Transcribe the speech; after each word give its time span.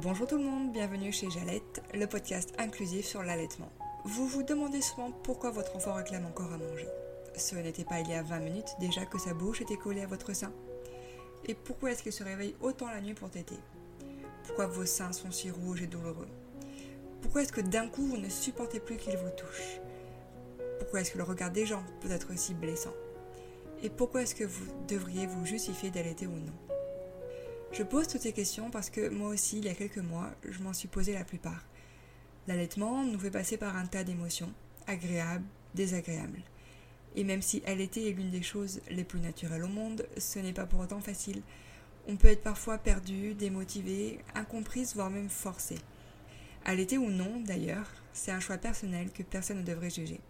Bonjour 0.00 0.28
tout 0.28 0.38
le 0.38 0.44
monde, 0.44 0.70
bienvenue 0.70 1.10
chez 1.10 1.28
Jalette, 1.28 1.82
le 1.92 2.06
podcast 2.06 2.54
inclusif 2.56 3.04
sur 3.04 3.24
l'allaitement. 3.24 3.68
Vous 4.04 4.28
vous 4.28 4.44
demandez 4.44 4.80
souvent 4.80 5.10
pourquoi 5.24 5.50
votre 5.50 5.74
enfant 5.74 5.94
réclame 5.94 6.24
encore 6.24 6.52
à 6.52 6.56
manger. 6.56 6.86
Ce 7.36 7.56
n'était 7.56 7.82
pas 7.82 7.98
il 7.98 8.08
y 8.08 8.14
a 8.14 8.22
20 8.22 8.38
minutes 8.38 8.76
déjà 8.78 9.04
que 9.06 9.18
sa 9.18 9.34
bouche 9.34 9.60
était 9.60 9.76
collée 9.76 10.02
à 10.02 10.06
votre 10.06 10.32
sein. 10.34 10.52
Et 11.46 11.54
pourquoi 11.54 11.90
est-ce 11.90 12.04
qu'il 12.04 12.12
se 12.12 12.22
réveille 12.22 12.54
autant 12.60 12.86
la 12.86 13.00
nuit 13.00 13.14
pour 13.14 13.28
téter? 13.28 13.56
Pourquoi 14.46 14.68
vos 14.68 14.86
seins 14.86 15.10
sont 15.10 15.32
si 15.32 15.50
rouges 15.50 15.82
et 15.82 15.88
douloureux? 15.88 16.28
Pourquoi 17.20 17.42
est-ce 17.42 17.52
que 17.52 17.60
d'un 17.60 17.88
coup 17.88 18.06
vous 18.06 18.18
ne 18.18 18.28
supportez 18.28 18.78
plus 18.78 18.98
qu'il 18.98 19.16
vous 19.16 19.30
touche? 19.36 19.80
Pourquoi 20.78 21.00
est-ce 21.00 21.10
que 21.10 21.18
le 21.18 21.24
regard 21.24 21.50
des 21.50 21.66
gens 21.66 21.82
peut 22.02 22.12
être 22.12 22.32
aussi 22.32 22.54
blessant? 22.54 22.94
Et 23.82 23.90
pourquoi 23.90 24.22
est-ce 24.22 24.36
que 24.36 24.44
vous 24.44 24.66
devriez 24.86 25.26
vous 25.26 25.44
justifier 25.44 25.90
d'allaiter 25.90 26.28
ou 26.28 26.36
non? 26.36 26.67
Je 27.72 27.82
pose 27.82 28.08
toutes 28.08 28.22
ces 28.22 28.32
questions 28.32 28.70
parce 28.70 28.90
que 28.90 29.08
moi 29.08 29.28
aussi, 29.28 29.58
il 29.58 29.66
y 29.66 29.68
a 29.68 29.74
quelques 29.74 29.98
mois, 29.98 30.30
je 30.48 30.62
m'en 30.62 30.72
suis 30.72 30.88
posé 30.88 31.12
la 31.12 31.24
plupart. 31.24 31.64
L'allaitement 32.46 33.04
nous 33.04 33.18
fait 33.18 33.30
passer 33.30 33.58
par 33.58 33.76
un 33.76 33.86
tas 33.86 34.04
d'émotions, 34.04 34.52
agréables, 34.86 35.44
désagréables. 35.74 36.40
Et 37.14 37.24
même 37.24 37.42
si 37.42 37.62
allaiter 37.66 38.08
est 38.08 38.12
l'une 38.12 38.30
des 38.30 38.42
choses 38.42 38.80
les 38.90 39.04
plus 39.04 39.20
naturelles 39.20 39.64
au 39.64 39.68
monde, 39.68 40.06
ce 40.16 40.38
n'est 40.38 40.52
pas 40.52 40.66
pour 40.66 40.80
autant 40.80 41.00
facile. 41.00 41.42
On 42.06 42.16
peut 42.16 42.28
être 42.28 42.42
parfois 42.42 42.78
perdu, 42.78 43.34
démotivé, 43.34 44.20
incomprise, 44.34 44.94
voire 44.94 45.10
même 45.10 45.28
forcé. 45.28 45.76
Allaiter 46.64 46.96
ou 46.96 47.10
non, 47.10 47.42
d'ailleurs, 47.44 47.88
c'est 48.14 48.30
un 48.30 48.40
choix 48.40 48.56
personnel 48.56 49.10
que 49.12 49.22
personne 49.22 49.58
ne 49.58 49.66
devrait 49.66 49.90
juger. 49.90 50.20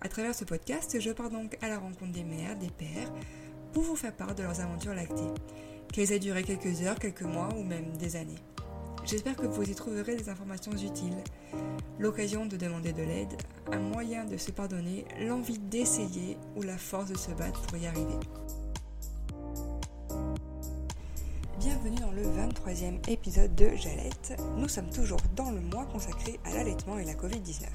À 0.00 0.08
travers 0.08 0.34
ce 0.34 0.44
podcast, 0.44 0.98
je 0.98 1.10
pars 1.12 1.30
donc 1.30 1.56
à 1.62 1.68
la 1.68 1.78
rencontre 1.78 2.12
des 2.12 2.24
mères, 2.24 2.56
des 2.56 2.70
pères, 2.70 3.12
pour 3.72 3.84
vous 3.84 3.96
faire 3.96 4.14
part 4.14 4.34
de 4.34 4.42
leurs 4.42 4.60
aventures 4.60 4.94
lactées 4.94 5.32
qu'elles 5.92 6.12
aient 6.12 6.18
duré 6.18 6.42
quelques 6.42 6.82
heures, 6.82 6.98
quelques 6.98 7.22
mois 7.22 7.50
ou 7.56 7.62
même 7.62 7.96
des 7.98 8.16
années. 8.16 8.38
J'espère 9.04 9.36
que 9.36 9.46
vous 9.46 9.62
y 9.62 9.74
trouverez 9.74 10.16
des 10.16 10.28
informations 10.28 10.72
utiles, 10.72 11.16
l'occasion 11.98 12.46
de 12.46 12.56
demander 12.56 12.92
de 12.92 13.02
l'aide, 13.02 13.36
un 13.70 13.78
moyen 13.78 14.24
de 14.24 14.36
se 14.36 14.50
pardonner, 14.50 15.04
l'envie 15.20 15.58
d'essayer 15.58 16.38
ou 16.56 16.62
la 16.62 16.78
force 16.78 17.10
de 17.10 17.16
se 17.16 17.30
battre 17.32 17.60
pour 17.62 17.76
y 17.76 17.86
arriver. 17.86 18.18
Bienvenue 21.58 21.96
dans 21.96 22.10
le 22.10 22.22
23e 22.22 23.08
épisode 23.10 23.54
de 23.54 23.68
Jalette. 23.76 24.40
Nous 24.56 24.68
sommes 24.68 24.90
toujours 24.90 25.20
dans 25.36 25.50
le 25.50 25.60
mois 25.60 25.84
consacré 25.84 26.40
à 26.44 26.54
l'allaitement 26.54 26.98
et 26.98 27.04
la 27.04 27.14
Covid-19. 27.14 27.66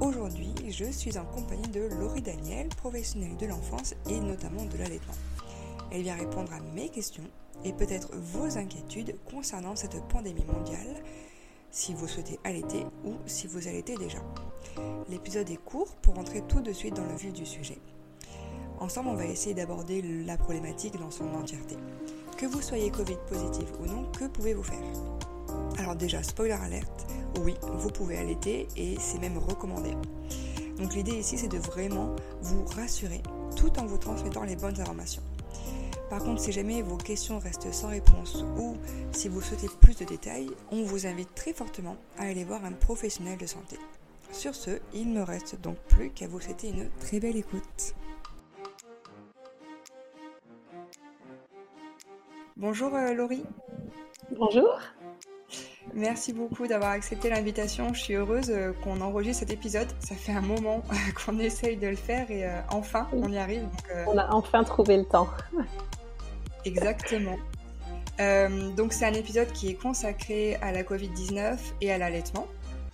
Aujourd'hui, 0.00 0.54
je 0.70 0.84
suis 0.84 1.18
en 1.18 1.24
compagnie 1.24 1.68
de 1.68 1.88
Laurie 1.98 2.22
Daniel, 2.22 2.68
professionnelle 2.68 3.36
de 3.36 3.46
l'enfance 3.46 3.94
et 4.08 4.20
notamment 4.20 4.64
de 4.64 4.76
l'allaitement. 4.76 5.14
Elle 5.92 6.02
vient 6.02 6.16
répondre 6.16 6.50
à 6.54 6.60
mes 6.74 6.88
questions 6.88 7.22
et 7.64 7.72
peut-être 7.74 8.08
vos 8.14 8.56
inquiétudes 8.56 9.14
concernant 9.30 9.76
cette 9.76 10.02
pandémie 10.08 10.44
mondiale, 10.46 11.02
si 11.70 11.92
vous 11.92 12.08
souhaitez 12.08 12.40
allaiter 12.44 12.86
ou 13.04 13.12
si 13.26 13.46
vous 13.46 13.68
allaitez 13.68 13.94
déjà. 13.96 14.18
L'épisode 15.10 15.50
est 15.50 15.62
court 15.62 15.94
pour 15.96 16.18
entrer 16.18 16.42
tout 16.48 16.60
de 16.60 16.72
suite 16.72 16.96
dans 16.96 17.04
le 17.04 17.14
vif 17.14 17.34
du 17.34 17.44
sujet. 17.44 17.78
Ensemble, 18.80 19.10
on 19.10 19.14
va 19.14 19.26
essayer 19.26 19.54
d'aborder 19.54 20.00
la 20.02 20.38
problématique 20.38 20.98
dans 20.98 21.10
son 21.10 21.28
entièreté. 21.34 21.76
Que 22.38 22.46
vous 22.46 22.62
soyez 22.62 22.90
Covid 22.90 23.18
positif 23.28 23.68
ou 23.80 23.86
non, 23.86 24.10
que 24.18 24.24
pouvez-vous 24.24 24.62
faire? 24.62 24.82
Alors 25.78 25.94
déjà, 25.94 26.22
spoiler 26.22 26.52
alerte, 26.52 27.06
oui, 27.42 27.54
vous 27.74 27.90
pouvez 27.90 28.16
allaiter 28.16 28.66
et 28.76 28.96
c'est 28.98 29.18
même 29.18 29.36
recommandé. 29.36 29.90
Donc 30.78 30.94
l'idée 30.94 31.18
ici, 31.18 31.36
c'est 31.36 31.48
de 31.48 31.58
vraiment 31.58 32.16
vous 32.40 32.64
rassurer 32.64 33.22
tout 33.56 33.78
en 33.78 33.84
vous 33.84 33.98
transmettant 33.98 34.44
les 34.44 34.56
bonnes 34.56 34.80
informations. 34.80 35.22
Par 36.12 36.22
contre, 36.22 36.42
si 36.42 36.52
jamais 36.52 36.82
vos 36.82 36.98
questions 36.98 37.38
restent 37.38 37.72
sans 37.72 37.88
réponse 37.88 38.44
ou 38.58 38.76
si 39.12 39.28
vous 39.30 39.40
souhaitez 39.40 39.68
plus 39.80 39.96
de 39.96 40.04
détails, 40.04 40.50
on 40.70 40.82
vous 40.82 41.06
invite 41.06 41.34
très 41.34 41.54
fortement 41.54 41.96
à 42.18 42.24
aller 42.24 42.44
voir 42.44 42.62
un 42.66 42.72
professionnel 42.72 43.38
de 43.38 43.46
santé. 43.46 43.78
Sur 44.30 44.54
ce, 44.54 44.72
il 44.92 45.10
ne 45.10 45.20
me 45.20 45.22
reste 45.22 45.58
donc 45.62 45.78
plus 45.88 46.10
qu'à 46.10 46.28
vous 46.28 46.38
souhaiter 46.38 46.68
une 46.68 46.90
très 47.00 47.18
belle 47.18 47.36
écoute. 47.36 47.94
Bonjour 52.58 52.94
euh, 52.94 53.14
Laurie. 53.14 53.44
Bonjour. 54.38 54.80
Merci 55.94 56.34
beaucoup 56.34 56.66
d'avoir 56.66 56.90
accepté 56.90 57.30
l'invitation. 57.30 57.94
Je 57.94 58.00
suis 58.02 58.14
heureuse 58.16 58.50
euh, 58.50 58.72
qu'on 58.84 59.00
enregistre 59.00 59.40
cet 59.40 59.50
épisode. 59.50 59.88
Ça 60.00 60.14
fait 60.14 60.32
un 60.32 60.42
moment 60.42 60.82
qu'on 61.24 61.38
essaye 61.38 61.78
de 61.78 61.86
le 61.86 61.96
faire 61.96 62.30
et 62.30 62.44
euh, 62.44 62.60
enfin 62.68 63.08
on 63.14 63.32
y 63.32 63.38
arrive. 63.38 63.66
On 64.08 64.18
a 64.18 64.30
enfin 64.30 64.62
trouvé 64.62 64.98
le 64.98 65.06
temps. 65.06 65.28
Exactement. 66.64 67.36
Euh, 68.20 68.70
donc 68.70 68.92
c'est 68.92 69.06
un 69.06 69.14
épisode 69.14 69.50
qui 69.52 69.70
est 69.70 69.74
consacré 69.74 70.56
à 70.56 70.72
la 70.72 70.82
Covid-19 70.82 71.58
et 71.80 71.92
à 71.92 71.98
l'allaitement. 71.98 72.46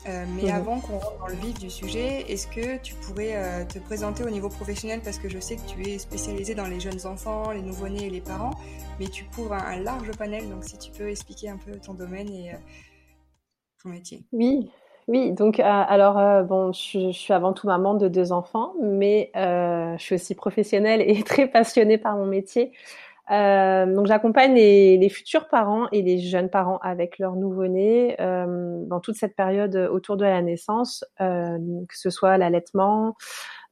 Euh, 0.09 0.25
mais 0.37 0.45
mhm. 0.45 0.55
avant 0.55 0.81
qu'on 0.81 0.99
rentre 0.99 1.19
dans 1.19 1.27
le 1.27 1.35
vif 1.35 1.59
du 1.59 1.71
sujet, 1.71 2.25
est-ce 2.29 2.47
que 2.47 2.81
tu 2.81 2.95
pourrais 2.95 3.35
euh, 3.35 3.65
te 3.65 3.81
présenter 3.81 4.23
au 4.23 4.31
niveau 4.31 4.49
professionnel? 4.49 5.01
Parce 5.03 5.19
que 5.19 5.29
je 5.29 5.41
sais 5.41 5.57
que 5.57 5.67
tu 5.67 5.87
es 5.89 5.99
spécialisée 5.99 6.55
dans 6.55 6.67
les 6.67 6.79
jeunes 6.79 7.05
enfants, 7.05 7.51
les 7.51 7.63
nouveau-nés 7.63 8.07
et 8.07 8.11
les 8.11 8.21
parents, 8.21 8.53
mais 9.01 9.07
tu 9.07 9.25
couvres 9.25 9.55
un, 9.55 9.81
large 9.81 10.13
panel, 10.17 10.49
donc 10.49 10.65
si 10.65 10.79
tu 10.79 10.93
peux 10.93 11.09
expliquer 11.09 11.49
un 11.49 11.57
peu 11.57 11.73
ton 11.85 11.95
domaine 11.95 12.29
et 12.29 12.53
ton 13.83 13.89
métier. 13.89 14.23
Oui, 14.33 14.71
oui, 15.09 15.33
donc 15.33 15.59
alors 15.59 16.45
bon, 16.45 16.73
je, 16.73 17.11
suis 17.11 17.33
avant 17.33 17.53
tout 17.53 17.67
maman 17.67 17.95
de 17.95 18.07
deux 18.07 18.31
enfants, 18.31 18.75
mais 18.81 19.33
je 19.35 19.97
suis 19.99 20.15
aussi 20.15 20.37
professionnelle 20.37 21.03
et 21.05 21.23
très 21.25 21.49
passionnée 21.49 21.99
par 21.99 22.17
mon 22.17 22.27
métier. 22.27 22.73
Euh, 23.31 23.85
donc 23.95 24.07
j'accompagne 24.07 24.55
les, 24.55 24.97
les, 24.97 25.09
futurs 25.11 25.49
parents 25.49 25.87
et 25.93 26.01
les 26.01 26.19
jeunes 26.19 26.49
parents 26.49 26.79
avec 26.79 27.19
leur 27.19 27.37
nouveau-né 27.37 28.17
euh, 28.21 28.83
dans 28.87 29.01
toute 29.01 29.17
cette 29.17 29.37
période 29.37 29.77
autour 29.77 30.17
de 30.17 30.25
la 30.25 30.41
naissance, 30.41 31.05
euh, 31.21 31.59
que 31.89 31.99
ce 31.99 32.09
soit 32.09 32.39
l'allaitement, 32.39 33.17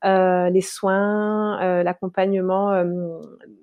euh, 0.04 0.50
les 0.50 0.60
soins, 0.60 1.58
euh, 1.62 1.82
l'accompagnement 1.82 2.84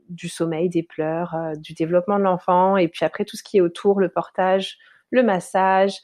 du 0.09 0.30
sommeil, 0.30 0.70
des 0.70 0.84
pleurs, 0.84 1.36
du 1.58 1.74
développement 1.74 2.18
de 2.18 2.24
l'enfant, 2.24 2.76
et 2.78 2.88
puis 2.88 3.06
après 3.06 3.26
tout 3.26 3.38
ce 3.38 3.44
qui 3.44 3.58
est 3.58 3.62
autour, 3.62 4.00
le 4.00 4.09
portage, 4.09 4.78
le 5.12 5.22
massage, 5.22 6.00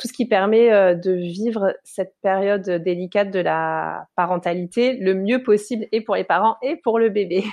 tout 0.00 0.08
ce 0.08 0.12
qui 0.12 0.26
permet 0.26 0.96
de 0.96 1.12
vivre 1.12 1.76
cette 1.84 2.14
période 2.22 2.68
délicate 2.82 3.30
de 3.30 3.38
la 3.38 4.08
parentalité 4.16 4.94
le 4.96 5.14
mieux 5.14 5.42
possible 5.42 5.86
et 5.92 6.00
pour 6.00 6.16
les 6.16 6.24
parents 6.24 6.56
et 6.62 6.76
pour 6.76 6.98
le 6.98 7.10
bébé. 7.10 7.44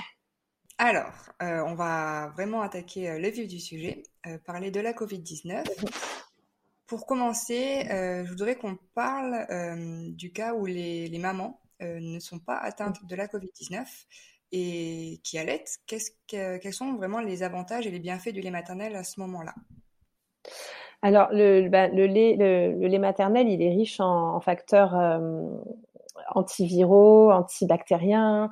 Alors, 0.85 1.13
euh, 1.41 1.63
on 1.65 1.75
va 1.75 2.33
vraiment 2.35 2.61
attaquer 2.61 3.09
euh, 3.09 3.17
le 3.17 3.29
vif 3.29 3.47
du 3.47 3.57
sujet, 3.57 4.03
euh, 4.27 4.37
parler 4.45 4.69
de 4.69 4.81
la 4.81 4.91
Covid-19. 4.91 5.63
Pour 6.87 7.05
commencer, 7.05 7.85
je 7.89 8.29
voudrais 8.29 8.55
qu'on 8.55 8.77
parle 8.93 9.47
du 10.13 10.31
cas 10.31 10.53
où 10.53 10.65
les, 10.65 11.17
mamans 11.17 11.59
ne 11.79 12.19
sont 12.19 12.37
pas 12.37 12.57
atteintes 12.57 13.03
de 13.07 13.15
la 13.15 13.25
Covid-19 13.27 13.85
et 14.51 15.19
qui 15.23 15.39
allaitent. 15.39 15.79
quels 15.87 16.73
sont 16.73 16.93
vraiment 16.95 17.21
les 17.21 17.41
avantages 17.41 17.87
et 17.87 17.89
les 17.89 17.99
bienfaits 17.99 18.33
du 18.33 18.41
lait 18.41 18.51
maternel 18.51 18.95
à 18.95 19.03
ce 19.03 19.21
moment-là? 19.21 19.55
Alors, 21.01 21.29
bah, 21.29 21.87
le, 21.87 22.05
lait, 22.05 22.99
maternel, 22.99 23.47
il 23.47 23.61
est 23.63 23.73
riche 23.73 23.99
en, 23.99 24.39
facteurs 24.41 24.93
antiviraux, 26.35 27.31
antibactériens, 27.31 28.51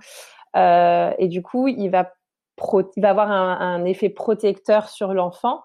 et 0.55 1.27
du 1.27 1.43
coup, 1.43 1.67
il 1.67 1.89
va 1.89 2.11
il 2.95 3.01
va 3.01 3.09
avoir 3.09 3.31
un, 3.31 3.85
effet 3.85 4.09
protecteur 4.09 4.89
sur 4.89 5.13
l'enfant, 5.13 5.63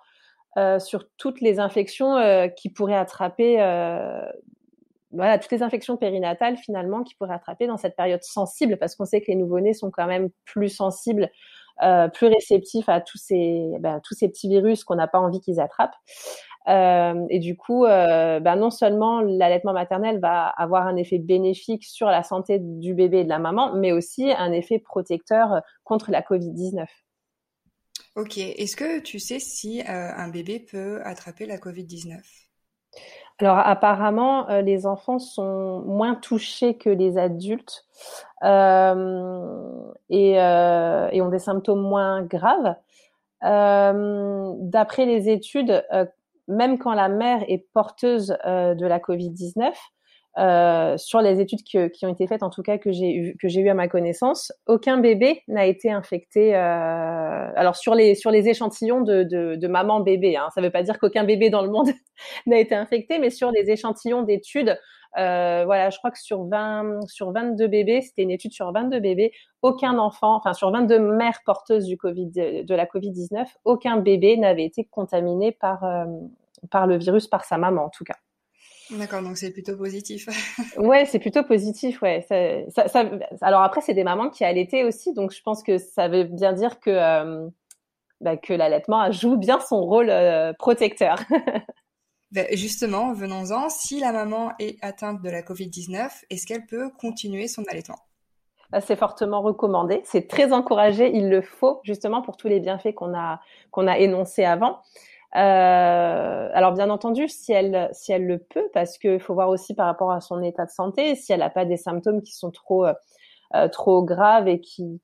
euh, 0.57 0.79
sur 0.79 1.05
toutes 1.17 1.41
les 1.41 1.59
infections 1.59 2.17
euh, 2.17 2.49
qui 2.49 2.71
pourraient 2.71 2.97
attraper, 2.97 3.61
euh, 3.61 4.23
voilà, 5.13 5.39
toutes 5.39 5.53
les 5.53 5.63
infections 5.63 5.97
périnatales 5.97 6.57
finalement 6.57 7.03
qui 7.03 7.15
pourraient 7.15 7.35
attraper 7.35 7.67
dans 7.67 7.77
cette 7.77 7.97
période 7.97 8.23
sensible, 8.23 8.79
parce 8.79 8.97
qu'on 8.97 9.05
sait 9.05 9.21
que 9.21 9.27
les 9.29 9.37
nouveau-nés 9.37 9.75
sont 9.75 9.91
quand 9.91 10.07
même 10.07 10.31
plus 10.45 10.69
sensibles, 10.69 11.31
plus 12.15 12.27
réceptifs 12.29 12.89
à 12.89 13.03
tous 13.03 13.19
ces, 13.19 13.67
ben, 13.81 14.01
tous 14.03 14.15
ces 14.15 14.29
petits 14.29 14.49
virus 14.49 14.83
qu'on 14.83 14.95
n'a 14.95 15.09
pas 15.09 15.19
envie 15.21 15.41
qu'ils 15.41 15.61
attrapent. 15.61 15.95
Euh, 16.69 17.27
et 17.31 17.39
du 17.39 17.57
coup, 17.57 17.85
euh, 17.85 18.41
bah, 18.41 18.57
non 18.57 18.71
seulement 18.71 19.21
l'allaitement 19.21 19.73
maternel 19.73 20.19
va 20.19 20.47
avoir 20.49 20.87
un 20.87 20.97
effet 20.97 21.19
bénéfique 21.19 21.85
sur 21.85 22.09
la 22.09 22.23
santé 22.23 22.59
du 22.59 22.95
bébé 22.95 23.21
et 23.21 23.25
de 23.25 23.29
la 23.29 23.39
maman, 23.39 23.75
mais 23.75 23.93
aussi 23.93 24.33
un 24.33 24.53
effet 24.53 24.79
protecteur 24.79 25.63
contre 25.85 26.11
la 26.11 26.23
Covid-19. 26.23 26.87
Ok. 28.17 28.39
Est-ce 28.39 28.77
que 28.77 29.01
tu 29.01 29.19
sais 29.19 29.39
si 29.39 29.83
euh, 29.83 29.85
un 30.17 30.29
bébé 30.29 30.59
peut 30.59 31.01
attraper 31.05 31.47
la 31.47 31.59
Covid-19 31.59 32.19
alors 33.39 33.59
apparemment, 33.59 34.47
les 34.63 34.87
enfants 34.87 35.19
sont 35.19 35.83
moins 35.83 36.15
touchés 36.15 36.79
que 36.79 36.89
les 36.89 37.19
adultes 37.19 37.85
euh, 38.43 39.93
et, 40.09 40.41
euh, 40.41 41.11
et, 41.13 41.21
ont 41.21 41.29
des 41.29 41.39
symptômes 41.39 41.83
moins 41.83 42.23
graves. 42.23 42.77
D'après 43.43 45.05
les 45.05 45.29
études, 45.29 45.85
même 46.49 46.79
quand 46.79 46.95
la 46.95 47.09
mère 47.09 47.45
est 47.49 47.67
porteuse 47.73 48.37
euh, 48.47 48.75
de 48.75 48.87
la 48.87 48.99
Covid-19, 48.99 49.73
euh, 50.39 50.99
sur 50.99 51.21
les 51.23 51.41
études 51.41 51.63
qui, 51.63 51.79
ont 51.79 52.13
été 52.13 52.27
faites, 52.27 52.43
en 52.43 52.51
tout 52.51 52.63
cas 52.63 52.77
que 52.77 52.93
j'ai 52.93 53.15
eu, 53.15 53.37
que 53.41 53.49
j'ai 53.49 53.61
eu 53.61 53.69
à 53.71 53.75
ma 53.75 53.89
connaissance, 53.89 54.53
aucun 54.67 54.99
bébé 54.99 55.43
n'a 55.49 55.65
été 55.65 55.91
infecté. 55.91 56.55
Euh, 56.55 56.59
alors 57.57 57.77
sur 57.77 57.95
les 57.95 58.15
sur 58.15 58.31
les 58.31 58.49
échantillons 58.49 59.01
de, 59.01 59.23
de, 59.23 59.57
de 59.57 59.69
maman 59.69 60.01
bébé, 60.01 60.37
hein, 60.37 60.49
ça 60.55 60.61
ne 60.61 60.67
veut 60.67 60.73
pas 60.73 60.83
dire 60.83 60.99
qu'aucun 60.99 61.25
bébé 61.25 61.49
dans 61.49 61.63
le 61.63 61.71
monde 61.71 61.89
n'a 62.47 62.59
été 62.59 62.75
infecté, 62.75 63.19
mais 63.19 63.31
sur 63.31 63.51
les 63.51 63.71
échantillons 63.71 64.23
d'études, 64.23 64.79
euh, 65.19 65.65
voilà, 65.65 65.89
je 65.89 65.97
crois 65.97 66.11
que 66.11 66.21
sur 66.21 66.45
20 66.45 67.07
sur 67.09 67.33
22 67.33 67.67
bébés, 67.69 68.03
c'était 68.03 68.23
une 68.23 68.31
étude 68.31 68.53
sur 68.53 68.71
22 68.73 69.01
bébés, 69.01 69.33
aucun 69.63 69.97
enfant, 69.99 70.37
enfin 70.37 70.53
sur 70.53 70.71
22 70.71 70.99
mères 70.99 71.41
porteuses 71.47 71.87
du 71.87 71.97
Covid 71.97 72.31
de 72.65 72.75
la 72.75 72.85
Covid 72.85 73.11
19, 73.11 73.49
aucun 73.65 73.97
bébé 73.97 74.37
n'avait 74.37 74.65
été 74.65 74.85
contaminé 74.85 75.53
par 75.53 75.83
euh, 75.85 76.05
par 76.71 76.87
le 76.87 76.99
virus 76.99 77.27
par 77.27 77.45
sa 77.47 77.57
maman 77.57 77.87
en 77.87 77.91
tout 77.91 78.05
cas. 78.05 78.17
D'accord, 78.91 79.23
donc 79.23 79.37
c'est 79.37 79.51
plutôt 79.51 79.77
positif. 79.77 80.29
ouais, 80.77 81.05
c'est 81.07 81.19
plutôt 81.19 81.43
positif, 81.43 82.01
ouais. 82.03 82.25
Ça, 82.71 82.89
ça, 82.89 83.11
alors 83.41 83.63
après, 83.63 83.81
c'est 83.81 83.95
des 83.95 84.05
mamans 84.05 84.31
qui 84.31 84.45
allaitaient 84.45 84.85
aussi, 84.85 85.13
donc 85.13 85.33
je 85.33 85.43
pense 85.43 85.63
que 85.63 85.79
ça 85.79 86.09
veut 86.09 86.25
bien 86.25 86.53
dire 86.53 86.79
que 86.79 86.91
euh, 86.91 87.49
bah, 88.21 88.37
que 88.37 88.53
l'allaitement 88.53 89.11
joue 89.11 89.37
bien 89.37 89.61
son 89.61 89.81
rôle 89.81 90.09
euh, 90.11 90.53
protecteur. 90.53 91.19
ben 92.31 92.47
justement, 92.53 93.13
venons-en. 93.13 93.69
Si 93.69 93.99
la 94.01 94.13
maman 94.13 94.53
est 94.59 94.83
atteinte 94.83 95.21
de 95.21 95.31
la 95.31 95.43
Covid-19, 95.43 96.09
est-ce 96.31 96.47
qu'elle 96.47 96.67
peut 96.67 96.91
continuer 96.99 97.49
son 97.49 97.65
allaitement? 97.69 97.99
Bah, 98.71 98.81
c'est 98.81 98.97
fortement 98.97 99.43
recommandé, 99.43 100.03
c'est 100.05 100.27
très 100.27 100.53
encouragé, 100.53 101.15
il 101.15 101.29
le 101.29 101.41
faut 101.41 101.81
justement 101.85 102.21
pour 102.21 102.37
tous 102.37 102.49
les 102.49 102.59
bienfaits 102.59 102.95
qu'on 102.95 103.15
a 103.15 103.41
qu'on 103.71 103.87
a 103.87 103.99
énoncés 103.99 104.45
avant. 104.45 104.81
Euh, 105.35 106.49
alors 106.55 106.73
bien 106.73 106.89
entendu, 106.89 107.29
si 107.29 107.53
elle 107.53 107.89
si 107.93 108.13
elle 108.13 108.27
le 108.27 108.39
peut, 108.39 108.69
parce 108.73 108.97
qu'il 108.97 109.21
faut 109.21 109.35
voir 109.35 109.49
aussi 109.49 109.75
par 109.75 109.87
rapport 109.87 110.13
à 110.13 110.21
son 110.21 110.43
état 110.43 110.65
de 110.65 110.71
santé, 110.71 111.15
si 111.15 111.33
elle 111.33 111.41
n'a 111.41 111.51
pas 111.51 111.65
des 111.65 111.77
symptômes 111.77 112.23
qui 112.23 112.35
sont 112.35 112.51
trop 112.51 112.87
euh, 112.87 112.95
euh, 113.55 113.69
trop 113.69 114.03
graves 114.03 114.49
et 114.49 114.61
qui, 114.61 115.01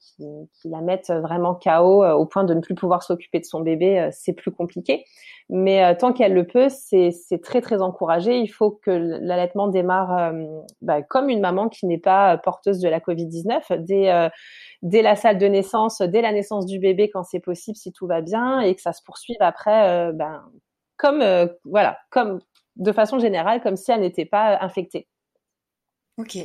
la 0.64 0.80
mettent 0.80 1.10
vraiment 1.12 1.54
KO 1.54 2.04
au 2.04 2.26
point 2.26 2.44
de 2.44 2.54
ne 2.54 2.60
plus 2.60 2.74
pouvoir 2.74 3.02
s'occuper 3.02 3.40
de 3.40 3.44
son 3.44 3.60
bébé, 3.60 4.08
c'est 4.12 4.32
plus 4.32 4.50
compliqué. 4.50 5.04
Mais 5.48 5.96
tant 5.96 6.12
qu'elle 6.12 6.34
le 6.34 6.46
peut, 6.46 6.68
c'est 6.68 7.12
très 7.42 7.60
très 7.60 7.82
encouragé. 7.82 8.38
Il 8.38 8.48
faut 8.48 8.70
que 8.70 8.90
l'allaitement 8.90 9.68
démarre 9.68 10.32
bah, 10.80 11.02
comme 11.02 11.28
une 11.28 11.40
maman 11.40 11.68
qui 11.68 11.86
n'est 11.86 11.98
pas 11.98 12.36
porteuse 12.38 12.80
de 12.80 12.88
la 12.88 12.98
Covid-19 12.98 13.76
dès 13.78 14.10
dès 14.82 15.02
la 15.02 15.16
salle 15.16 15.38
de 15.38 15.46
naissance, 15.46 16.02
dès 16.02 16.20
la 16.20 16.32
naissance 16.32 16.66
du 16.66 16.78
bébé 16.78 17.08
quand 17.08 17.22
c'est 17.22 17.40
possible, 17.40 17.76
si 17.76 17.92
tout 17.92 18.06
va 18.06 18.20
bien, 18.20 18.60
et 18.60 18.74
que 18.74 18.82
ça 18.82 18.92
se 18.92 19.02
poursuive 19.02 19.36
après, 19.40 19.88
euh, 19.88 20.12
ben, 20.12 20.44
comme 20.96 21.22
euh, 21.22 21.46
voilà, 21.64 21.98
comme 22.10 22.40
de 22.76 22.92
façon 22.92 23.18
générale, 23.18 23.62
comme 23.62 23.76
si 23.76 23.90
elle 23.92 24.00
n'était 24.00 24.26
pas 24.26 24.58
infectée. 24.60 25.08
Ok. 26.18 26.36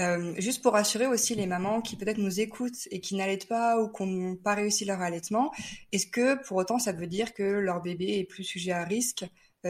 Euh, 0.00 0.34
juste 0.38 0.62
pour 0.62 0.72
rassurer 0.72 1.06
aussi 1.06 1.34
les 1.34 1.46
mamans 1.46 1.82
qui 1.82 1.96
peut-être 1.96 2.18
nous 2.18 2.40
écoutent 2.40 2.88
et 2.90 3.00
qui 3.00 3.14
n'allaitent 3.14 3.48
pas 3.48 3.78
ou 3.78 3.92
qui 3.92 4.04
n'ont 4.04 4.36
pas 4.36 4.54
réussi 4.54 4.86
leur 4.86 5.00
allaitement, 5.02 5.50
est-ce 5.92 6.06
que 6.06 6.42
pour 6.46 6.56
autant 6.56 6.78
ça 6.78 6.92
veut 6.92 7.06
dire 7.06 7.34
que 7.34 7.42
leur 7.42 7.82
bébé 7.82 8.18
est 8.18 8.24
plus 8.24 8.44
sujet 8.44 8.72
à 8.72 8.84
risque 8.84 9.26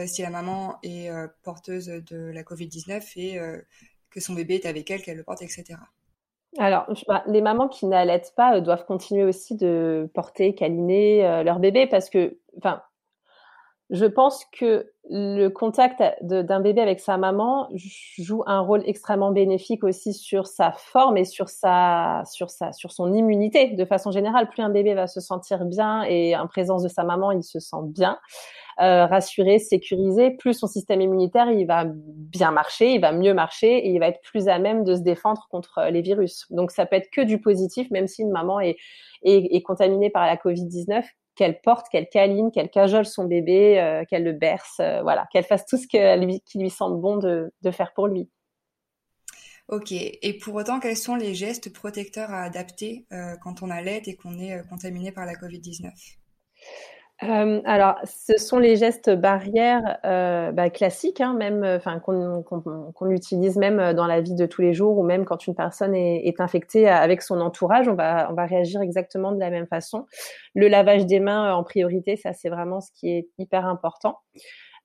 si 0.07 0.21
la 0.21 0.29
maman 0.29 0.79
est 0.81 1.11
porteuse 1.43 1.87
de 1.87 2.31
la 2.33 2.43
Covid-19 2.43 3.03
et 3.17 3.39
que 4.09 4.19
son 4.21 4.33
bébé 4.33 4.55
est 4.55 4.65
avec 4.65 4.89
elle, 4.89 5.01
qu'elle 5.01 5.17
le 5.17 5.23
porte, 5.23 5.41
etc. 5.41 5.75
Alors, 6.59 6.85
bah, 7.07 7.23
les 7.27 7.41
mamans 7.41 7.67
qui 7.67 7.85
n'allaitent 7.87 8.33
pas 8.35 8.61
doivent 8.61 8.85
continuer 8.85 9.23
aussi 9.23 9.55
de 9.55 10.09
porter, 10.13 10.53
câliner 10.53 11.25
euh, 11.25 11.43
leur 11.43 11.59
bébé 11.59 11.87
parce 11.87 12.09
que, 12.09 12.37
enfin, 12.57 12.81
je 13.93 14.05
pense 14.05 14.43
que 14.45 14.91
le 15.09 15.49
contact 15.49 16.01
d'un 16.21 16.59
bébé 16.61 16.81
avec 16.81 16.99
sa 16.99 17.17
maman 17.17 17.69
joue 18.17 18.41
un 18.47 18.59
rôle 18.59 18.81
extrêmement 18.87 19.31
bénéfique 19.31 19.83
aussi 19.83 20.13
sur 20.13 20.47
sa 20.47 20.71
forme 20.71 21.15
et 21.15 21.25
sur 21.25 21.47
sa, 21.47 22.23
sur 22.25 22.49
sa, 22.49 22.71
sur 22.71 22.91
son 22.91 23.13
immunité. 23.13 23.67
De 23.67 23.85
façon 23.85 24.09
générale, 24.09 24.49
plus 24.49 24.63
un 24.63 24.69
bébé 24.69 24.95
va 24.95 25.05
se 25.05 25.19
sentir 25.19 25.65
bien 25.65 26.03
et 26.03 26.35
en 26.35 26.47
présence 26.47 26.81
de 26.81 26.87
sa 26.87 27.03
maman, 27.03 27.31
il 27.31 27.43
se 27.43 27.59
sent 27.59 27.83
bien, 27.85 28.17
euh, 28.81 29.05
rassuré, 29.05 29.59
sécurisé, 29.59 30.31
plus 30.31 30.55
son 30.55 30.67
système 30.67 31.01
immunitaire, 31.01 31.51
il 31.51 31.67
va 31.67 31.85
bien 31.85 32.49
marcher, 32.49 32.95
il 32.95 33.01
va 33.01 33.11
mieux 33.11 33.35
marcher 33.35 33.77
et 33.77 33.89
il 33.89 33.99
va 33.99 34.07
être 34.07 34.21
plus 34.21 34.47
à 34.47 34.57
même 34.57 34.83
de 34.83 34.95
se 34.95 35.01
défendre 35.01 35.47
contre 35.51 35.83
les 35.91 36.01
virus. 36.01 36.47
Donc 36.49 36.71
ça 36.71 36.87
peut 36.87 36.95
être 36.95 37.11
que 37.11 37.21
du 37.21 37.39
positif, 37.39 37.91
même 37.91 38.07
si 38.07 38.23
une 38.23 38.31
maman 38.31 38.59
est, 38.59 38.77
est, 39.21 39.55
est 39.55 39.61
contaminée 39.61 40.09
par 40.09 40.25
la 40.25 40.35
Covid-19 40.35 41.03
qu'elle 41.35 41.59
porte, 41.61 41.89
qu'elle 41.89 42.07
câline, 42.07 42.51
qu'elle 42.51 42.69
cajole 42.69 43.05
son 43.05 43.25
bébé, 43.25 43.79
euh, 43.79 44.05
qu'elle 44.05 44.23
le 44.23 44.33
berce, 44.33 44.79
euh, 44.79 45.01
voilà, 45.01 45.27
qu'elle 45.31 45.43
fasse 45.43 45.65
tout 45.65 45.77
ce 45.77 45.87
qui 45.87 46.59
lui 46.59 46.69
semble 46.69 47.01
bon 47.01 47.17
de, 47.17 47.51
de, 47.61 47.71
faire 47.71 47.93
pour 47.93 48.07
lui. 48.07 48.29
Ok, 49.69 49.91
et 49.91 50.37
pour 50.41 50.55
autant, 50.55 50.79
quels 50.79 50.97
sont 50.97 51.15
les 51.15 51.33
gestes 51.33 51.71
protecteurs 51.73 52.31
à 52.31 52.43
adapter 52.43 53.05
euh, 53.13 53.35
quand 53.41 53.63
on 53.63 53.69
allait 53.69 54.01
et 54.05 54.15
qu'on 54.15 54.37
est 54.37 54.67
contaminé 54.67 55.11
par 55.11 55.25
la 55.25 55.33
Covid-19 55.33 55.89
euh, 57.23 57.61
alors, 57.65 57.95
ce 58.03 58.37
sont 58.37 58.59
les 58.59 58.75
gestes 58.75 59.09
barrières 59.09 59.99
euh, 60.05 60.51
bah, 60.51 60.69
classiques, 60.69 61.21
hein, 61.21 61.33
même, 61.33 61.63
euh, 61.63 61.77
enfin, 61.77 61.99
qu'on 61.99 63.09
utilise 63.09 63.57
même 63.57 63.93
dans 63.93 64.07
la 64.07 64.21
vie 64.21 64.35
de 64.35 64.45
tous 64.45 64.61
les 64.61 64.73
jours, 64.73 64.97
ou 64.97 65.03
même 65.03 65.23
quand 65.23 65.47
une 65.47 65.55
personne 65.55 65.95
est, 65.95 66.27
est, 66.27 66.41
infectée 66.41 66.89
avec 66.89 67.21
son 67.21 67.39
entourage, 67.39 67.87
on 67.87 67.95
va, 67.95 68.27
on 68.29 68.33
va 68.33 68.45
réagir 68.45 68.81
exactement 68.81 69.31
de 69.31 69.39
la 69.39 69.49
même 69.49 69.67
façon. 69.67 70.05
Le 70.53 70.67
lavage 70.67 71.05
des 71.05 71.19
mains 71.19 71.53
en 71.53 71.63
priorité, 71.63 72.15
ça 72.17 72.33
c'est 72.33 72.49
vraiment 72.49 72.81
ce 72.81 72.91
qui 72.93 73.09
est 73.09 73.29
hyper 73.37 73.65
important, 73.65 74.19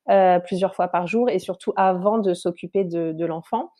euh, 0.09 0.39
plusieurs 0.39 0.75
fois 0.75 0.87
par 0.87 1.07
jour, 1.07 1.29
et 1.29 1.39
surtout 1.39 1.73
avant 1.75 2.19
de 2.19 2.33
s'occuper 2.33 2.83
de, 2.83 3.11
de 3.11 3.25
l'enfant. 3.25 3.71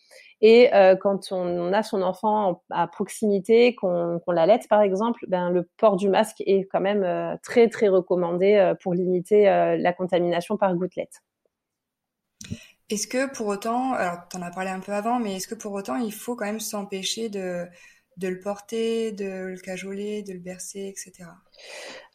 Et 0.41 0.73
euh, 0.73 0.95
quand 0.95 1.31
on 1.31 1.73
a 1.73 1.83
son 1.83 2.01
enfant 2.01 2.63
à 2.69 2.87
proximité, 2.87 3.75
qu'on 3.75 4.19
qu 4.19 4.33
l'allaite 4.33 4.67
par 4.69 4.81
exemple, 4.81 5.25
ben, 5.27 5.49
le 5.49 5.67
port 5.77 5.95
du 5.97 6.09
masque 6.09 6.41
est 6.45 6.67
quand 6.71 6.79
même 6.79 7.03
euh, 7.03 7.35
très 7.43 7.67
très 7.67 7.89
recommandé 7.89 8.55
euh, 8.55 8.73
pour 8.75 8.93
limiter 8.93 9.45
la 9.45 9.93
contamination 9.93 10.57
par 10.57 10.73
gouttelette. 10.75 11.21
Est-ce 12.89 13.07
que 13.07 13.31
pour 13.31 13.47
autant, 13.47 13.93
alors 13.93 14.27
tu 14.31 14.37
en 14.37 14.41
as 14.41 14.49
parlé 14.49 14.69
un 14.69 14.79
peu 14.79 14.93
avant, 14.93 15.19
mais 15.19 15.35
est-ce 15.35 15.47
que 15.47 15.55
pour 15.55 15.73
autant 15.73 15.97
il 15.97 16.13
faut 16.13 16.35
quand 16.35 16.45
même 16.45 16.59
s'empêcher 16.59 17.29
de, 17.29 17.67
de 18.19 18.27
le 18.27 18.39
porter, 18.39 19.11
de 19.11 19.47
le 19.47 19.57
cajoler, 19.57 20.23
de 20.23 20.33
le 20.33 20.39
bercer, 20.39 20.87
etc. 20.87 21.29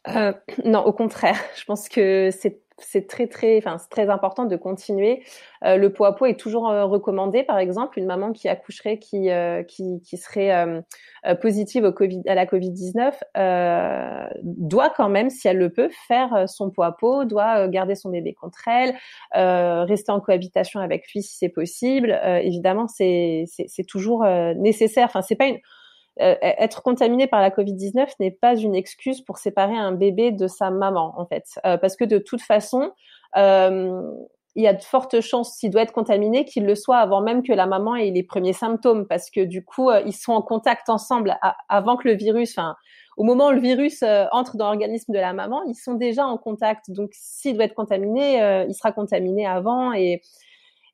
Euh, 0.07 0.33
non, 0.63 0.85
au 0.85 0.93
contraire. 0.93 1.37
Je 1.59 1.65
pense 1.65 1.89
que 1.89 2.29
c'est 2.31 2.61
c'est 2.77 3.07
très 3.07 3.27
très, 3.27 3.57
enfin 3.57 3.77
c'est 3.77 3.89
très 3.89 4.09
important 4.09 4.45
de 4.45 4.55
continuer. 4.55 5.23
Euh, 5.63 5.77
le 5.77 5.93
pot 5.93 6.05
à 6.05 6.13
pot 6.15 6.25
est 6.25 6.39
toujours 6.39 6.69
euh, 6.69 6.85
recommandé. 6.85 7.43
Par 7.43 7.57
exemple, 7.57 7.99
une 7.99 8.05
maman 8.05 8.33
qui 8.33 8.49
accoucherait, 8.49 8.99
qui 8.99 9.29
euh, 9.29 9.63
qui, 9.63 10.01
qui, 10.03 10.17
serait 10.17 10.51
euh, 10.51 10.81
positive 11.41 11.85
au 11.85 11.93
COVID, 11.93 12.23
à 12.27 12.35
la 12.35 12.45
Covid 12.45 12.71
19, 12.71 13.23
doit 14.43 14.89
quand 14.95 15.09
même, 15.09 15.29
si 15.29 15.47
elle 15.47 15.57
le 15.57 15.69
peut, 15.71 15.89
faire 16.07 16.45
son 16.47 16.69
pot 16.69 16.83
à 16.83 16.91
pot, 16.91 17.25
doit 17.25 17.67
garder 17.67 17.95
son 17.95 18.09
bébé 18.09 18.33
contre 18.33 18.67
elle, 18.67 18.95
rester 19.87 20.11
en 20.11 20.19
cohabitation 20.19 20.79
avec 20.79 21.11
lui 21.13 21.21
si 21.21 21.35
c'est 21.37 21.49
possible. 21.49 22.19
évidemment, 22.41 22.87
c'est 22.87 23.45
c'est 23.47 23.85
toujours 23.85 24.25
nécessaire. 24.55 25.05
Enfin, 25.05 25.21
c'est 25.21 25.35
pas 25.35 25.47
une 25.47 25.59
euh, 26.21 26.35
être 26.41 26.81
contaminé 26.81 27.27
par 27.27 27.41
la 27.41 27.49
Covid-19 27.49 28.07
n'est 28.19 28.31
pas 28.31 28.55
une 28.55 28.73
excuse 28.73 29.21
pour 29.21 29.37
séparer 29.37 29.75
un 29.75 29.91
bébé 29.91 30.31
de 30.31 30.47
sa 30.47 30.69
maman, 30.69 31.13
en 31.17 31.25
fait. 31.25 31.45
Euh, 31.65 31.77
parce 31.77 31.97
que 31.97 32.05
de 32.05 32.17
toute 32.17 32.41
façon, 32.41 32.91
euh, 33.35 34.01
il 34.55 34.63
y 34.63 34.67
a 34.67 34.73
de 34.73 34.81
fortes 34.81 35.19
chances, 35.19 35.57
s'il 35.57 35.71
doit 35.71 35.81
être 35.81 35.91
contaminé, 35.91 36.45
qu'il 36.45 36.65
le 36.65 36.75
soit 36.75 36.97
avant 36.97 37.21
même 37.21 37.43
que 37.43 37.51
la 37.51 37.65
maman 37.65 37.95
ait 37.95 38.11
les 38.11 38.23
premiers 38.23 38.53
symptômes, 38.53 39.05
parce 39.07 39.29
que 39.29 39.41
du 39.41 39.65
coup, 39.65 39.91
ils 40.05 40.13
sont 40.13 40.31
en 40.31 40.41
contact 40.41 40.87
ensemble 40.87 41.37
avant 41.67 41.97
que 41.97 42.07
le 42.07 42.15
virus, 42.15 42.57
enfin, 42.57 42.77
au 43.17 43.25
moment 43.25 43.47
où 43.47 43.51
le 43.51 43.59
virus 43.59 44.01
entre 44.31 44.55
dans 44.55 44.67
l'organisme 44.67 45.11
de 45.11 45.19
la 45.19 45.33
maman, 45.33 45.61
ils 45.63 45.75
sont 45.75 45.95
déjà 45.95 46.25
en 46.25 46.37
contact. 46.37 46.89
Donc, 46.89 47.09
s'il 47.11 47.55
doit 47.55 47.65
être 47.65 47.75
contaminé, 47.75 48.65
il 48.69 48.73
sera 48.73 48.93
contaminé 48.93 49.45
avant 49.45 49.91
et 49.91 50.21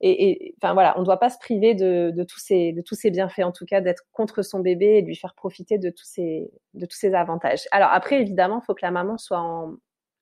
et, 0.02 0.56
enfin 0.62 0.74
voilà, 0.74 0.98
on 0.98 1.02
ne 1.02 1.06
doit 1.06 1.20
pas 1.20 1.30
se 1.30 1.38
priver 1.38 1.76
de, 1.76 2.12
de, 2.16 2.24
tous 2.24 2.40
ces 2.40 2.74
de 2.74 2.82
tous 2.82 2.96
ces 2.96 3.12
bienfaits, 3.12 3.44
en 3.44 3.52
tout 3.52 3.66
cas 3.66 3.82
d'être 3.82 4.04
contre 4.12 4.42
son 4.42 4.60
bébé 4.60 4.98
et 4.98 5.02
de 5.02 5.08
lui 5.08 5.16
faire 5.16 5.36
profiter 5.36 5.78
de 5.78 5.90
tous 5.90 6.06
ces 6.06 6.52
de 6.74 6.86
tous 6.86 6.98
ces 6.98 7.14
avantages. 7.14 7.68
Alors 7.72 7.90
après, 7.92 8.20
évidemment, 8.20 8.60
il 8.62 8.66
faut 8.66 8.74
que 8.74 8.86
la 8.86 8.92
maman 8.92 9.18
soit 9.18 9.40
en, 9.40 9.76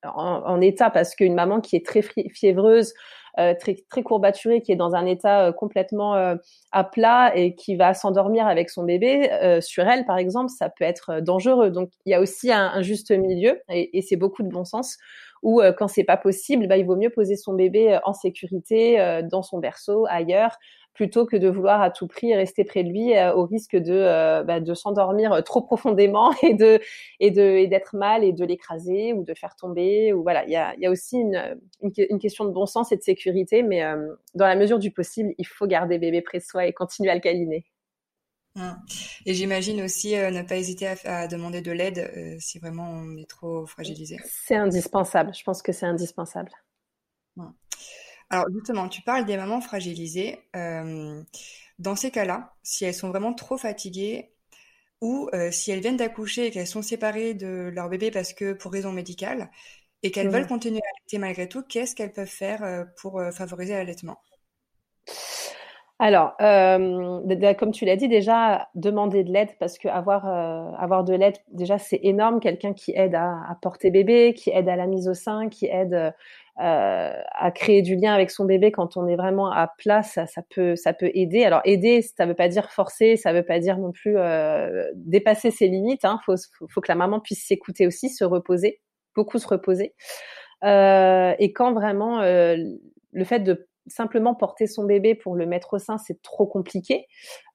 en, 0.03 0.61
état 0.61 0.89
parce 0.89 1.15
qu'une 1.15 1.33
maman 1.33 1.61
qui 1.61 1.75
est 1.75 1.85
très 1.85 2.01
fiévreuse, 2.33 2.93
euh, 3.37 3.53
très, 3.59 3.77
très 3.89 4.03
courbaturée, 4.03 4.61
qui 4.61 4.71
est 4.71 4.75
dans 4.75 4.95
un 4.95 5.05
état 5.05 5.47
euh, 5.47 5.51
complètement 5.51 6.15
euh, 6.15 6.35
à 6.71 6.83
plat 6.83 7.31
et 7.35 7.55
qui 7.55 7.75
va 7.75 7.93
s'endormir 7.93 8.47
avec 8.47 8.69
son 8.69 8.83
bébé 8.83 9.29
sur 9.61 9.87
elle, 9.87 10.05
par 10.05 10.17
exemple, 10.17 10.49
ça 10.49 10.69
peut 10.69 10.83
être 10.83 11.19
dangereux. 11.21 11.69
Donc 11.69 11.91
il 12.05 12.11
y 12.11 12.13
a 12.13 12.21
aussi 12.21 12.51
un, 12.51 12.71
un 12.73 12.81
juste 12.81 13.11
milieu 13.11 13.59
et, 13.69 13.97
et 13.97 14.01
c'est 14.01 14.15
beaucoup 14.15 14.43
de 14.43 14.49
bon 14.49 14.65
sens 14.65 14.97
ou 15.43 15.61
euh, 15.61 15.71
quand 15.71 15.87
c'est 15.87 16.03
pas 16.03 16.17
possible, 16.17 16.67
bah, 16.67 16.77
il 16.77 16.85
vaut 16.85 16.95
mieux 16.95 17.09
poser 17.09 17.35
son 17.35 17.53
bébé 17.53 17.93
euh, 17.93 17.99
en 18.03 18.13
sécurité 18.13 18.99
euh, 18.99 19.21
dans 19.21 19.43
son 19.43 19.59
berceau, 19.59 20.05
ailleurs, 20.09 20.57
plutôt 20.93 21.25
que 21.25 21.37
de 21.37 21.47
vouloir 21.47 21.81
à 21.81 21.91
tout 21.91 22.07
prix 22.07 22.35
rester 22.35 22.65
près 22.65 22.83
de 22.83 22.89
lui 22.89 23.13
au 23.35 23.45
risque 23.45 23.77
de 23.77 24.43
bah, 24.43 24.59
de 24.59 24.73
s'endormir 24.73 25.41
trop 25.45 25.61
profondément 25.61 26.31
et 26.43 26.55
de 26.55 26.79
et 27.21 27.31
de 27.31 27.41
et 27.41 27.67
d'être 27.67 27.95
mal 27.95 28.23
et 28.23 28.33
de 28.33 28.43
l'écraser 28.43 29.13
ou 29.13 29.23
de 29.23 29.33
faire 29.33 29.55
tomber 29.55 30.11
ou 30.11 30.23
voilà 30.23 30.43
il 30.45 30.51
y 30.51 30.57
a 30.57 30.75
y 30.77 30.85
a 30.85 30.91
aussi 30.91 31.17
une, 31.17 31.57
une, 31.81 32.19
question 32.19 32.43
de 32.43 32.49
bon 32.49 32.65
sens 32.65 32.91
et 32.91 32.97
de 32.97 33.01
sécurité 33.01 33.63
mais 33.63 33.81
dans 34.35 34.47
la 34.47 34.55
mesure 34.55 34.79
du 34.79 34.91
possible 34.91 35.33
il 35.37 35.47
faut 35.47 35.67
garder 35.67 35.99
bébé 35.99 36.21
près 36.21 36.39
de 36.39 36.43
soi 36.43 36.65
et 36.65 36.73
continuer 36.73 37.11
à 37.11 37.15
le 37.15 37.21
câliner. 37.21 37.65
Mmh. 38.59 38.75
Et 39.25 39.33
j'imagine 39.33 39.81
aussi 39.81 40.15
ne 40.15 40.41
pas 40.41 40.57
hésiter 40.57 40.87
à, 41.05 41.27
demander 41.27 41.61
de 41.61 41.71
l'aide 41.71 42.39
si 42.39 42.59
vraiment 42.59 42.89
on 42.89 43.17
est 43.17 43.29
trop 43.29 43.65
fragilisé. 43.65 44.17
C'est 44.25 44.55
indispensable. 44.55 45.33
Je 45.33 45.43
pense 45.43 45.61
que 45.61 45.71
c'est 45.71 45.85
indispensable. 45.85 46.51
Mmh. 47.35 47.47
Alors 48.29 48.45
justement, 48.53 48.87
tu 48.89 49.01
parles 49.01 49.25
des 49.25 49.37
mamans 49.37 49.61
fragilisées. 49.61 50.39
Euh, 50.55 51.23
dans 51.79 51.95
ces 51.95 52.11
cas-là, 52.11 52.53
si 52.63 52.85
elles 52.85 52.93
sont 52.93 53.09
vraiment 53.09 53.33
trop 53.33 53.57
fatiguées 53.57 54.31
ou 55.01 55.29
euh, 55.33 55.51
si 55.51 55.71
elles 55.71 55.81
viennent 55.81 55.97
d'accoucher 55.97 56.47
et 56.47 56.51
qu'elles 56.51 56.67
sont 56.67 56.81
séparées 56.81 57.33
de 57.33 57.71
leur 57.73 57.89
bébé 57.89 58.11
parce 58.11 58.33
que 58.33 58.53
pour 58.53 58.71
raison 58.71 58.91
médicale 58.91 59.49
et 60.03 60.11
qu'elles 60.11 60.29
veulent 60.29 60.47
continuer 60.47 60.79
à 60.79 60.89
allaiter 60.97 61.17
malgré 61.17 61.49
tout, 61.49 61.63
qu'est-ce 61.63 61.95
qu'elles 61.95 62.13
peuvent 62.13 62.27
faire 62.27 62.63
euh, 62.63 62.85
pour 62.97 63.21
favoriser 63.33 63.73
l'allaitement? 63.73 64.21
Alors, 66.01 66.33
euh, 66.39 67.53
comme 67.55 67.71
tu 67.71 67.83
l'as 67.83 67.97
dit, 67.97 68.07
déjà 68.07 68.69
demander 68.73 69.25
de 69.25 69.33
l'aide 69.33 69.49
parce 69.59 69.77
que 69.77 69.89
avoir 69.89 70.29
euh, 70.29 70.71
avoir 70.77 71.03
de 71.03 71.13
l'aide, 71.13 71.35
déjà 71.51 71.77
c'est 71.77 71.99
énorme. 72.03 72.39
Quelqu'un 72.39 72.73
qui 72.73 72.93
aide 72.95 73.15
à, 73.15 73.57
porter 73.61 73.91
bébé, 73.91 74.33
qui 74.33 74.49
aide 74.49 74.69
à 74.69 74.77
la 74.77 74.87
mise 74.87 75.09
au 75.09 75.13
sein, 75.13 75.49
qui 75.49 75.65
aide 75.65 75.93
euh, 75.93 76.13
à 76.57 77.51
créer 77.51 77.81
du 77.81 77.97
lien 77.97 78.13
avec 78.13 78.31
son 78.31 78.45
bébé 78.45 78.71
quand 78.71 78.95
on 78.95 79.07
est 79.07 79.17
vraiment 79.17 79.51
à 79.51 79.67
plat, 79.77 80.01
ça, 80.01 80.25
peut 80.55 80.77
ça 80.77 80.93
peut 80.93 81.11
aider. 81.13 81.43
Alors 81.43 81.59
aider, 81.65 82.01
ça 82.01 82.25
veut 82.25 82.33
pas 82.33 82.47
dire 82.47 82.71
forcer, 82.71 83.17
ça 83.17 83.33
veut 83.33 83.43
pas 83.43 83.59
dire 83.59 83.77
non 83.77 83.91
plus 83.91 84.17
euh, 84.17 84.89
dépasser 84.95 85.51
ses 85.51 85.67
limites. 85.67 86.05
Hein. 86.05 86.21
Faut, 86.25 86.35
que 86.81 86.87
la 86.87 86.95
maman 86.95 87.19
puisse 87.19 87.45
s'écouter 87.45 87.85
aussi, 87.85 88.07
se 88.07 88.23
reposer, 88.23 88.79
beaucoup 89.15 89.37
se 89.37 89.47
reposer. 89.49 89.93
Et 90.63 91.53
quand 91.53 91.73
vraiment 91.73 92.21
le 92.21 93.25
fait 93.25 93.39
de 93.39 93.68
simplement 93.89 94.35
porter 94.35 94.67
son 94.67 94.85
bébé 94.85 95.15
pour 95.15 95.35
le 95.35 95.45
mettre 95.45 95.73
au 95.73 95.79
sein, 95.79 95.97
c'est 95.97 96.21
trop 96.21 96.45
compliqué. 96.45 97.07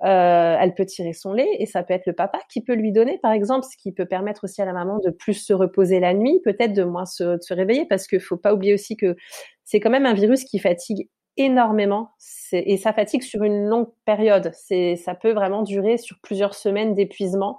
Euh, 0.03 0.57
elle 0.59 0.75
peut 0.75 0.87
tirer 0.87 1.13
son 1.13 1.33
lait 1.33 1.49
et 1.59 1.67
ça 1.67 1.83
peut 1.83 1.95
être 1.95 2.07
le 2.07 2.13
papa 2.13 2.39
qui 2.49 2.63
peut 2.63 2.75
lui 2.75 2.93
donner, 2.93 3.19
par 3.19 3.33
exemple, 3.33 3.67
ce 3.71 3.77
qui 3.77 3.93
peut 3.93 4.07
permettre 4.07 4.45
aussi 4.45 4.61
à 4.63 4.65
la 4.65 4.73
maman 4.73 4.99
de 4.99 5.11
plus 5.11 5.35
se 5.35 5.53
reposer 5.53 6.01
la 6.01 6.15
nuit, 6.15 6.41
peut-être 6.45 6.73
de 6.73 6.85
moins 6.85 7.07
se, 7.07 7.39
réveiller, 7.53 7.87
parce 7.87 8.07
qu'il 8.07 8.21
faut 8.21 8.37
pas 8.37 8.55
oublier 8.55 8.75
aussi 8.75 8.97
que 8.97 9.17
c'est 9.65 9.81
quand 9.81 9.91
même 9.91 10.07
un 10.07 10.15
virus 10.15 10.45
qui 10.45 10.59
fatigue 10.59 11.09
énormément 11.37 12.11
et 12.53 12.77
ça 12.77 12.93
fatigue 12.93 13.23
sur 13.23 13.43
une 13.43 13.67
longue 13.67 13.89
période. 14.05 14.53
Ça 14.55 15.15
peut 15.15 15.33
vraiment 15.33 15.63
durer 15.63 15.99
sur 15.99 16.19
plusieurs 16.23 16.55
semaines 16.55 16.95
d'épuisement. 16.95 17.59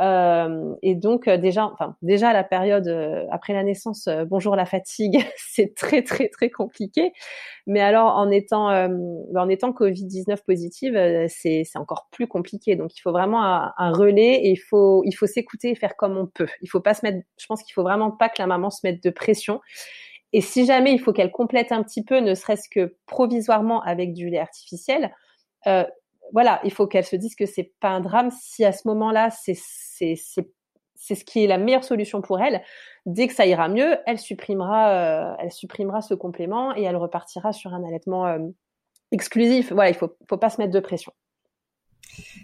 Euh, 0.00 0.74
et 0.82 0.96
donc 0.96 1.28
euh, 1.28 1.36
déjà, 1.36 1.66
enfin 1.66 1.96
déjà 2.02 2.32
la 2.32 2.42
période 2.42 2.88
euh, 2.88 3.26
après 3.30 3.52
la 3.52 3.62
naissance, 3.62 4.08
bonjour 4.26 4.56
la 4.56 4.66
fatigue, 4.66 5.24
c'est 5.36 5.74
très 5.74 6.02
très 6.02 6.28
très 6.28 6.50
compliqué. 6.50 7.12
Mais 7.66 7.80
alors 7.80 8.16
en 8.16 8.30
étant 8.30 8.68
en 8.68 9.48
étant 9.48 9.72
Covid 9.72 10.04
19 10.06 10.44
positive, 10.44 10.94
c'est 11.28 11.62
c'est 11.64 11.78
encore 11.78 12.08
plus 12.10 12.26
compliqué. 12.26 12.76
Donc 12.76 12.96
il 12.96 13.00
faut 13.00 13.12
vraiment 13.12 13.44
un, 13.44 13.72
un 13.78 13.92
relais 13.92 14.34
et 14.44 14.50
il 14.50 14.56
faut 14.56 15.02
il 15.04 15.12
faut 15.12 15.26
s'écouter 15.26 15.70
et 15.70 15.74
faire 15.74 15.96
comme 15.96 16.16
on 16.16 16.26
peut. 16.26 16.48
Il 16.62 16.68
faut 16.68 16.80
pas 16.80 16.94
se 16.94 17.06
mettre, 17.06 17.18
je 17.38 17.46
pense 17.46 17.62
qu'il 17.62 17.72
faut 17.72 17.82
vraiment 17.82 18.10
pas 18.10 18.28
que 18.28 18.36
la 18.38 18.46
maman 18.46 18.70
se 18.70 18.80
mette 18.84 19.02
de 19.02 19.10
pression. 19.10 19.60
Et 20.34 20.40
si 20.40 20.66
jamais 20.66 20.92
il 20.92 20.98
faut 20.98 21.12
qu'elle 21.12 21.30
complète 21.30 21.70
un 21.70 21.84
petit 21.84 22.02
peu, 22.02 22.18
ne 22.18 22.34
serait-ce 22.34 22.68
que 22.68 22.96
provisoirement 23.06 23.80
avec 23.82 24.12
du 24.14 24.28
lait 24.28 24.40
artificiel, 24.40 25.14
euh, 25.68 25.84
voilà, 26.32 26.60
il 26.64 26.72
faut 26.72 26.86
qu'elle 26.86 27.04
se 27.04 27.16
dise 27.16 27.34
que 27.34 27.46
c'est 27.46 27.72
pas 27.80 27.90
un 27.90 28.00
drame 28.00 28.30
si 28.30 28.64
à 28.64 28.72
ce 28.72 28.88
moment-là, 28.88 29.30
c'est 29.30 29.54
c'est 29.54 31.14
ce 31.14 31.24
qui 31.24 31.44
est 31.44 31.46
la 31.46 31.58
meilleure 31.58 31.84
solution 31.84 32.22
pour 32.22 32.40
elle. 32.40 32.62
Dès 33.04 33.28
que 33.28 33.34
ça 33.34 33.46
ira 33.46 33.68
mieux, 33.68 33.98
elle 34.06 34.18
supprimera 34.18 34.90
euh, 34.90 35.36
elle 35.38 35.52
supprimera 35.52 36.00
ce 36.00 36.14
complément 36.14 36.74
et 36.76 36.82
elle 36.82 36.96
repartira 36.96 37.52
sur 37.52 37.74
un 37.74 37.84
allaitement 37.84 38.26
euh, 38.26 38.38
exclusif. 39.12 39.72
Voilà, 39.72 39.90
il 39.90 39.96
faut 39.96 40.16
faut 40.28 40.38
pas 40.38 40.50
se 40.50 40.60
mettre 40.60 40.72
de 40.72 40.80
pression. 40.80 41.12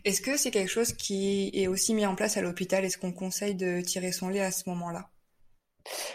Est-ce 0.04 0.20
que 0.20 0.36
c'est 0.36 0.50
quelque 0.50 0.70
chose 0.70 0.92
qui 0.92 1.50
est 1.54 1.68
aussi 1.68 1.94
mis 1.94 2.06
en 2.06 2.14
place 2.14 2.36
à 2.36 2.42
l'hôpital? 2.42 2.84
Est-ce 2.84 2.98
qu'on 2.98 3.12
conseille 3.12 3.54
de 3.54 3.80
tirer 3.80 4.12
son 4.12 4.28
lait 4.28 4.40
à 4.40 4.50
ce 4.50 4.68
moment-là? 4.68 5.10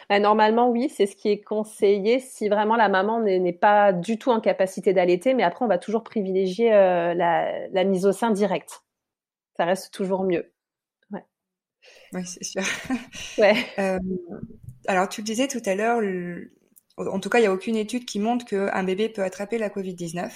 Bah, 0.10 0.20
normalement, 0.20 0.70
oui, 0.70 0.90
c'est 0.90 1.06
ce 1.06 1.16
qui 1.16 1.30
est 1.30 1.42
conseillé 1.42 2.20
si 2.20 2.50
vraiment 2.50 2.76
la 2.76 2.90
maman 2.90 3.20
n'est 3.20 3.54
pas 3.54 3.94
du 3.94 4.18
tout 4.18 4.32
en 4.32 4.40
capacité 4.40 4.94
d'allaiter, 4.94 5.34
mais 5.34 5.44
après, 5.44 5.66
on 5.66 5.68
va 5.68 5.78
toujours 5.78 6.04
privilégier 6.04 6.74
euh, 6.74 7.14
la, 7.14 7.84
mise 7.84 8.06
au 8.06 8.12
sein 8.12 8.32
directe. 8.32 8.84
Ça 9.58 9.66
reste 9.66 9.94
toujours 9.94 10.24
mieux. 10.24 10.52
Oui, 12.14 12.26
c'est 12.26 12.44
sûr. 12.44 12.64
Ouais. 13.38 13.56
Euh, 13.80 14.00
alors, 14.88 15.08
tu 15.10 15.22
le 15.22 15.26
disais 15.26 15.48
tout 15.48 15.62
à 15.66 15.76
l'heure, 15.76 16.02
en 16.98 17.20
tout 17.20 17.30
cas, 17.30 17.40
il 17.40 17.42
n'y 17.42 17.48
a 17.48 17.54
aucune 17.54 17.76
étude 17.76 18.06
qui 18.06 18.20
montre 18.20 18.46
qu'un 18.46 18.84
bébé 18.84 19.10
peut 19.10 19.24
attraper 19.24 19.58
la 19.58 19.70
Covid-19. 19.70 20.32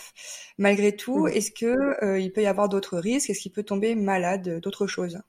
Malgré 0.57 0.95
tout, 0.95 1.25
mmh. 1.25 1.29
est-ce 1.29 1.51
qu'il 1.51 1.67
euh, 1.67 2.29
peut 2.33 2.41
y 2.41 2.48
avoir 2.48 2.69
d'autres 2.69 2.98
risques? 2.98 3.29
Est-ce 3.29 3.41
qu'il 3.41 3.51
peut 3.51 3.63
tomber 3.63 3.95
malade 3.95 4.59
d'autres 4.59 4.88
choses 4.88 5.19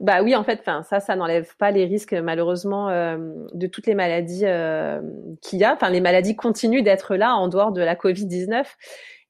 bah 0.00 0.22
oui, 0.22 0.36
en 0.36 0.44
fait, 0.44 0.62
ça, 0.64 1.00
ça 1.00 1.16
n'enlève 1.16 1.56
pas 1.56 1.70
les 1.70 1.84
risques 1.84 2.12
malheureusement 2.12 2.88
euh, 2.88 3.16
de 3.54 3.66
toutes 3.66 3.86
les 3.86 3.94
maladies 3.94 4.44
euh, 4.44 5.00
qu'il 5.42 5.58
y 5.58 5.64
a. 5.64 5.74
Enfin, 5.74 5.90
les 5.90 6.00
maladies 6.00 6.36
continuent 6.36 6.82
d'être 6.82 7.16
là 7.16 7.34
en 7.34 7.48
dehors 7.48 7.72
de 7.72 7.82
la 7.82 7.96
Covid 7.96 8.26
19. 8.26 8.76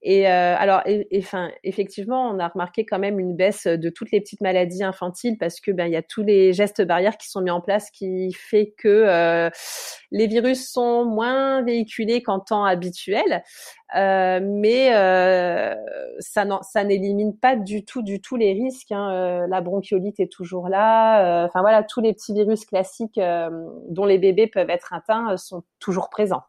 Et 0.02 0.28
euh, 0.28 0.54
alors, 0.56 0.82
enfin, 1.16 1.50
effectivement, 1.64 2.30
on 2.30 2.38
a 2.38 2.46
remarqué 2.46 2.86
quand 2.86 3.00
même 3.00 3.18
une 3.18 3.34
baisse 3.34 3.66
de 3.66 3.90
toutes 3.90 4.12
les 4.12 4.20
petites 4.20 4.40
maladies 4.40 4.84
infantiles 4.84 5.36
parce 5.38 5.60
que 5.60 5.72
ben 5.72 5.86
il 5.86 5.92
y 5.92 5.96
a 5.96 6.02
tous 6.02 6.22
les 6.22 6.52
gestes 6.52 6.82
barrières 6.82 7.16
qui 7.16 7.28
sont 7.28 7.40
mis 7.40 7.50
en 7.50 7.60
place 7.60 7.90
qui 7.90 8.32
fait 8.32 8.74
que 8.78 8.88
euh, 8.88 9.50
les 10.12 10.28
virus 10.28 10.70
sont 10.70 11.04
moins 11.04 11.62
véhiculés 11.62 12.22
qu'en 12.22 12.38
temps 12.38 12.64
habituel, 12.64 13.42
euh, 13.96 14.40
mais 14.42 14.94
euh, 14.94 15.74
ça 16.20 16.44
ça 16.62 16.84
n'élimine 16.84 17.36
pas 17.36 17.56
du 17.56 17.84
tout 17.84 18.02
du 18.02 18.20
tout 18.20 18.36
les 18.36 18.52
risques. 18.52 18.92
Hein. 18.92 19.10
Euh, 19.12 19.46
la 19.48 19.60
bronchiolite 19.60 20.20
est 20.20 20.30
toujours 20.30 20.68
là. 20.68 21.44
Enfin 21.44 21.60
voilà, 21.60 21.82
tous 21.82 22.00
les 22.00 22.12
petits 22.12 22.34
virus 22.34 22.64
classiques 22.64 23.20
dont 23.88 24.04
les 24.04 24.18
bébés 24.18 24.46
peuvent 24.46 24.70
être 24.70 24.92
atteints 24.92 25.36
sont 25.36 25.64
toujours 25.80 26.08
présents. 26.10 26.42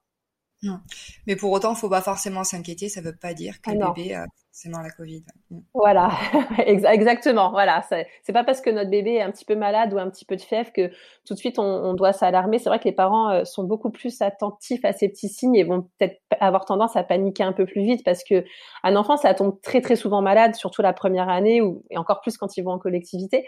Mais 1.27 1.35
pour 1.35 1.51
autant, 1.51 1.75
faut 1.75 1.89
pas 1.89 2.01
forcément 2.01 2.43
s'inquiéter. 2.43 2.89
Ça 2.89 3.01
veut 3.01 3.15
pas 3.15 3.33
dire 3.33 3.61
que 3.61 3.71
ah 3.71 3.73
le 3.73 3.93
bébé 3.93 4.13
a 4.15 4.25
la 4.65 4.89
Covid. 4.89 5.23
Mm. 5.49 5.59
Voilà, 5.73 6.11
exactement. 6.65 7.51
Voilà, 7.51 7.83
c'est 8.23 8.33
pas 8.33 8.43
parce 8.43 8.61
que 8.61 8.69
notre 8.69 8.89
bébé 8.89 9.15
est 9.15 9.21
un 9.21 9.31
petit 9.31 9.45
peu 9.45 9.55
malade 9.55 9.93
ou 9.93 9.97
un 9.97 10.09
petit 10.09 10.25
peu 10.25 10.35
de 10.35 10.41
fièvre 10.41 10.71
que 10.73 10.89
tout 11.25 11.33
de 11.33 11.39
suite 11.39 11.59
on, 11.59 11.93
doit 11.93 12.13
s'alarmer. 12.13 12.59
C'est 12.59 12.69
vrai 12.69 12.79
que 12.79 12.85
les 12.85 12.93
parents 12.93 13.29
euh, 13.29 13.43
sont 13.45 13.63
beaucoup 13.63 13.89
plus 13.89 14.21
attentifs 14.21 14.83
à 14.85 14.93
ces 14.93 15.09
petits 15.09 15.29
signes 15.29 15.55
et 15.55 15.63
vont 15.63 15.83
peut-être 15.97 16.19
avoir 16.39 16.65
tendance 16.65 16.95
à 16.95 17.03
paniquer 17.03 17.43
un 17.43 17.53
peu 17.53 17.65
plus 17.65 17.81
vite 17.81 18.03
parce 18.03 18.23
que 18.23 18.43
un 18.83 18.95
enfant, 18.95 19.17
ça 19.17 19.33
tombe 19.33 19.59
très 19.61 19.81
très 19.81 19.95
souvent 19.95 20.21
malade, 20.21 20.55
surtout 20.55 20.81
la 20.81 20.93
première 20.93 21.29
année 21.29 21.61
ou 21.61 21.83
et 21.89 21.97
encore 21.97 22.21
plus 22.21 22.37
quand 22.37 22.57
ils 22.57 22.61
vont 22.61 22.71
en 22.71 22.79
collectivité. 22.79 23.45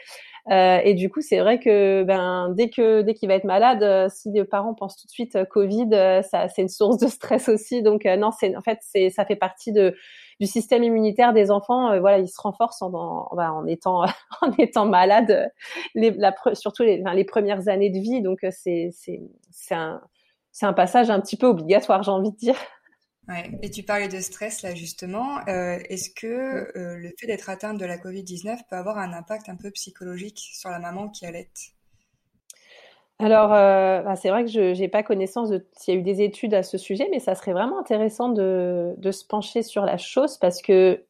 Euh, 0.51 0.79
et 0.83 0.95
du 0.95 1.09
coup, 1.09 1.21
c'est 1.21 1.39
vrai 1.39 1.59
que 1.59 2.03
ben 2.03 2.49
dès 2.55 2.69
que 2.69 3.01
dès 3.01 3.13
qu'il 3.13 3.29
va 3.29 3.35
être 3.35 3.43
malade, 3.43 3.83
euh, 3.83 4.07
si 4.09 4.31
les 4.31 4.43
parents 4.43 4.73
pensent 4.73 4.97
tout 4.97 5.05
de 5.05 5.11
suite 5.11 5.37
Covid, 5.49 5.89
ça 6.23 6.47
c'est 6.47 6.63
une 6.63 6.69
source 6.69 6.97
de 6.97 7.07
stress 7.07 7.49
aussi. 7.49 7.83
Donc 7.83 8.05
non, 8.05 8.31
c'est 8.31 8.55
en 8.55 8.61
fait 8.61 8.79
c'est 8.81 9.09
ça 9.09 9.25
fait 9.25 9.35
partie 9.35 9.71
de 9.71 9.95
du 10.41 10.47
système 10.47 10.83
immunitaire 10.83 11.33
des 11.33 11.51
enfants. 11.51 11.97
voilà, 11.99 12.17
il 12.17 12.27
se 12.27 12.41
renforce 12.41 12.81
en, 12.81 12.91
en, 12.93 13.27
en 13.31 13.65
étant 13.67 14.03
en 14.41 14.51
étant 14.57 14.87
malade, 14.87 15.53
les, 15.93 16.09
la, 16.11 16.35
surtout 16.53 16.81
les, 16.81 17.03
les 17.13 17.23
premières 17.23 17.69
années 17.69 17.91
de 17.91 17.99
vie. 17.99 18.21
Donc 18.21 18.39
c'est 18.49 18.89
c'est 18.91 19.21
c'est 19.51 19.75
un 19.75 20.01
c'est 20.51 20.65
un 20.65 20.73
passage 20.73 21.09
un 21.11 21.21
petit 21.21 21.37
peu 21.37 21.45
obligatoire, 21.45 22.01
j'ai 22.01 22.11
envie 22.11 22.31
de 22.31 22.37
dire. 22.37 22.57
Ouais. 23.27 23.51
Et 23.61 23.69
tu 23.69 23.83
parlais 23.83 24.07
de 24.07 24.19
stress 24.19 24.63
là 24.63 24.73
justement. 24.73 25.47
Euh, 25.47 25.77
Est-ce 25.89 26.09
que 26.09 26.27
euh, 26.27 26.97
le 26.97 27.11
fait 27.19 27.27
d'être 27.27 27.49
atteinte 27.49 27.77
de 27.77 27.85
la 27.85 27.97
Covid-19 27.97 28.61
peut 28.67 28.75
avoir 28.75 28.97
un 28.97 29.13
impact 29.13 29.47
un 29.47 29.55
peu 29.55 29.69
psychologique 29.71 30.39
sur 30.53 30.71
la 30.71 30.79
maman 30.79 31.07
qui 31.07 31.27
allait 31.27 31.51
alors, 33.21 33.53
euh, 33.53 34.01
bah, 34.01 34.15
c'est 34.15 34.29
vrai 34.29 34.45
que 34.45 34.49
je 34.49 34.79
n'ai 34.79 34.87
pas 34.87 35.03
connaissance 35.03 35.51
s'il 35.73 35.93
y 35.93 35.97
a 35.97 35.99
eu 35.99 36.03
des 36.03 36.23
études 36.23 36.55
à 36.55 36.63
ce 36.63 36.79
sujet, 36.79 37.07
mais 37.11 37.19
ça 37.19 37.35
serait 37.35 37.53
vraiment 37.53 37.79
intéressant 37.79 38.29
de, 38.29 38.95
se 39.11 39.25
pencher 39.25 39.61
sur 39.61 39.85
la 39.85 39.97
chose 39.97 40.37
parce 40.39 40.61
que, 40.61 41.03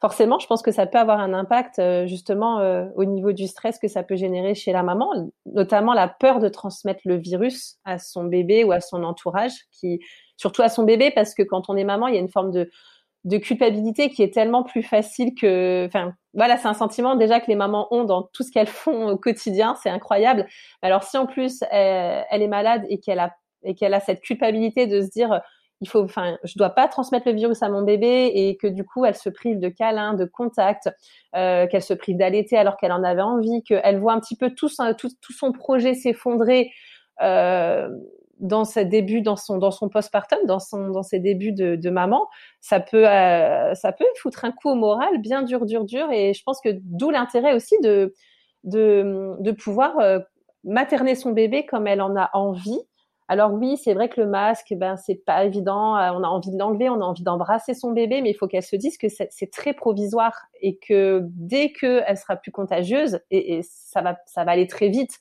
forcément, 0.00 0.40
je 0.40 0.48
pense 0.48 0.62
que 0.62 0.72
ça 0.72 0.86
peut 0.86 0.98
avoir 0.98 1.20
un 1.20 1.32
impact 1.32 1.78
euh, 1.78 2.06
justement 2.06 2.58
euh, 2.58 2.86
au 2.96 3.04
niveau 3.04 3.30
du 3.30 3.46
stress 3.46 3.78
que 3.78 3.86
ça 3.86 4.02
peut 4.02 4.16
générer 4.16 4.56
chez 4.56 4.72
la 4.72 4.82
maman, 4.82 5.30
notamment 5.46 5.94
la 5.94 6.08
peur 6.08 6.40
de 6.40 6.48
transmettre 6.48 7.02
le 7.04 7.16
virus 7.16 7.76
à 7.84 7.98
son 7.98 8.24
bébé 8.24 8.64
ou 8.64 8.72
à 8.72 8.80
son 8.80 9.04
entourage, 9.04 9.52
qui 9.70 10.00
surtout 10.36 10.62
à 10.62 10.68
son 10.68 10.82
bébé 10.82 11.12
parce 11.14 11.34
que 11.34 11.44
quand 11.44 11.70
on 11.70 11.76
est 11.76 11.84
maman, 11.84 12.08
il 12.08 12.14
y 12.14 12.18
a 12.18 12.20
une 12.20 12.30
forme 12.30 12.50
de 12.50 12.68
de 13.24 13.38
culpabilité 13.38 14.10
qui 14.10 14.22
est 14.22 14.32
tellement 14.32 14.62
plus 14.62 14.82
facile 14.82 15.34
que, 15.34 15.86
enfin, 15.86 16.12
voilà, 16.34 16.58
c'est 16.58 16.68
un 16.68 16.74
sentiment 16.74 17.16
déjà 17.16 17.40
que 17.40 17.46
les 17.48 17.56
mamans 17.56 17.88
ont 17.90 18.04
dans 18.04 18.22
tout 18.22 18.42
ce 18.42 18.50
qu'elles 18.50 18.66
font 18.66 19.08
au 19.08 19.16
quotidien, 19.16 19.76
c'est 19.82 19.90
incroyable. 19.90 20.46
Alors 20.82 21.04
si 21.04 21.16
en 21.16 21.26
plus 21.26 21.64
elle, 21.70 22.42
est 22.42 22.48
malade 22.48 22.84
et 22.88 22.98
qu'elle 23.00 23.18
a 23.18 23.34
et 23.62 23.74
qu'elle 23.74 23.94
a 23.94 24.00
cette 24.00 24.20
culpabilité 24.20 24.86
de 24.86 25.00
se 25.00 25.08
dire 25.08 25.40
il 25.80 25.88
faut, 25.88 26.02
enfin, 26.02 26.38
je 26.44 26.54
dois 26.56 26.70
pas 26.70 26.88
transmettre 26.88 27.28
le 27.28 27.34
virus 27.34 27.62
à 27.62 27.68
mon 27.68 27.82
bébé 27.82 28.30
et 28.34 28.56
que 28.56 28.66
du 28.66 28.84
coup, 28.84 29.04
elle 29.04 29.16
se 29.16 29.28
prive 29.28 29.58
de 29.58 29.68
câlins, 29.68 30.14
de 30.14 30.24
contact, 30.24 30.88
euh, 31.36 31.66
qu'elle 31.66 31.82
se 31.82 31.94
prive 31.94 32.16
d'allaiter 32.16 32.56
alors 32.56 32.76
qu'elle 32.76 32.92
en 32.92 33.02
avait 33.02 33.22
envie, 33.22 33.62
qu'elle 33.62 33.98
voit 33.98 34.12
un 34.12 34.20
petit 34.20 34.36
peu 34.36 34.50
tout, 34.50 34.68
tout, 34.98 35.08
tout 35.20 35.32
son 35.32 35.52
projet 35.52 35.94
s'effondrer. 35.94 36.70
Euh, 37.22 37.88
dans 38.40 38.64
ses 38.64 38.84
débuts, 38.84 39.22
dans 39.22 39.36
son 39.36 39.58
dans 39.58 39.70
son 39.70 39.88
postpartum, 39.88 40.38
dans 40.46 40.58
son 40.58 40.88
dans 40.88 41.02
ses 41.02 41.18
débuts 41.18 41.52
de, 41.52 41.90
maman, 41.90 42.26
ça 42.60 42.80
peut 42.80 43.08
euh, 43.08 43.74
ça 43.74 43.92
peut 43.92 44.04
foutre 44.20 44.44
un 44.44 44.52
coup 44.52 44.70
au 44.70 44.74
moral 44.74 45.18
bien 45.20 45.42
dur 45.42 45.66
dur 45.66 45.84
dur. 45.84 46.10
Et 46.12 46.34
je 46.34 46.42
pense 46.44 46.60
que 46.60 46.70
d'où 46.82 47.10
l'intérêt 47.10 47.54
aussi 47.54 47.76
de 47.82 48.14
de 48.64 49.36
de 49.40 49.52
pouvoir 49.52 49.98
euh, 49.98 50.18
materner 50.64 51.14
son 51.14 51.32
bébé 51.32 51.66
comme 51.66 51.86
elle 51.86 52.02
en 52.02 52.16
a 52.16 52.30
envie. 52.32 52.80
Alors 53.26 53.54
oui, 53.54 53.78
c'est 53.78 53.94
vrai 53.94 54.10
que 54.10 54.20
le 54.20 54.26
masque, 54.26 54.74
ben 54.76 54.96
c'est 54.96 55.24
pas 55.24 55.44
évident. 55.44 55.96
Euh, 55.96 56.10
on 56.12 56.22
a 56.22 56.28
envie 56.28 56.50
de 56.50 56.58
l'enlever, 56.58 56.90
on 56.90 57.00
a 57.00 57.04
envie 57.04 57.22
d'embrasser 57.22 57.72
son 57.72 57.92
bébé, 57.92 58.20
mais 58.20 58.30
il 58.30 58.34
faut 58.34 58.46
qu'elle 58.46 58.62
se 58.62 58.76
dise 58.76 58.98
que 58.98 59.06
c'est 59.08 59.50
très 59.50 59.72
provisoire 59.72 60.46
et 60.60 60.76
que 60.76 61.22
dès 61.30 61.72
qu'elle 61.72 62.18
sera 62.18 62.36
plus 62.36 62.52
contagieuse 62.52 63.20
et, 63.30 63.62
ça 63.62 64.02
va 64.02 64.18
ça 64.26 64.44
va 64.44 64.52
aller 64.52 64.66
très 64.66 64.88
vite, 64.88 65.18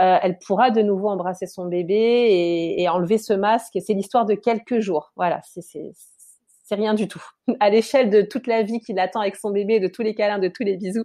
euh, 0.00 0.18
elle 0.22 0.38
pourra 0.38 0.70
de 0.70 0.82
nouveau 0.82 1.08
embrasser 1.08 1.46
son 1.46 1.66
bébé 1.66 1.94
et, 1.94 2.82
et 2.82 2.88
enlever 2.88 3.18
ce 3.18 3.32
masque. 3.32 3.78
C'est 3.84 3.94
l'histoire 3.94 4.26
de 4.26 4.34
quelques 4.34 4.80
jours. 4.80 5.12
Voilà, 5.16 5.40
c'est 5.44 6.74
rien 6.74 6.94
du 6.94 7.08
tout. 7.08 7.22
À 7.60 7.70
l'échelle 7.70 8.10
de 8.10 8.22
toute 8.22 8.46
la 8.46 8.62
vie 8.62 8.80
qu'il 8.80 8.98
attend 8.98 9.20
avec 9.20 9.36
son 9.36 9.50
bébé, 9.50 9.80
de 9.80 9.88
tous 9.88 10.02
les 10.02 10.14
câlins, 10.14 10.38
de 10.38 10.48
tous 10.48 10.62
les 10.62 10.76
bisous, 10.76 11.04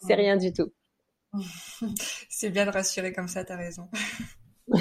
c'est 0.00 0.14
rien 0.14 0.36
du 0.36 0.52
tout. 0.52 0.72
c'est 2.28 2.50
bien 2.50 2.66
de 2.66 2.70
rassurer 2.70 3.12
comme 3.12 3.28
ça, 3.28 3.44
t'as 3.44 3.56
raison. 3.56 3.88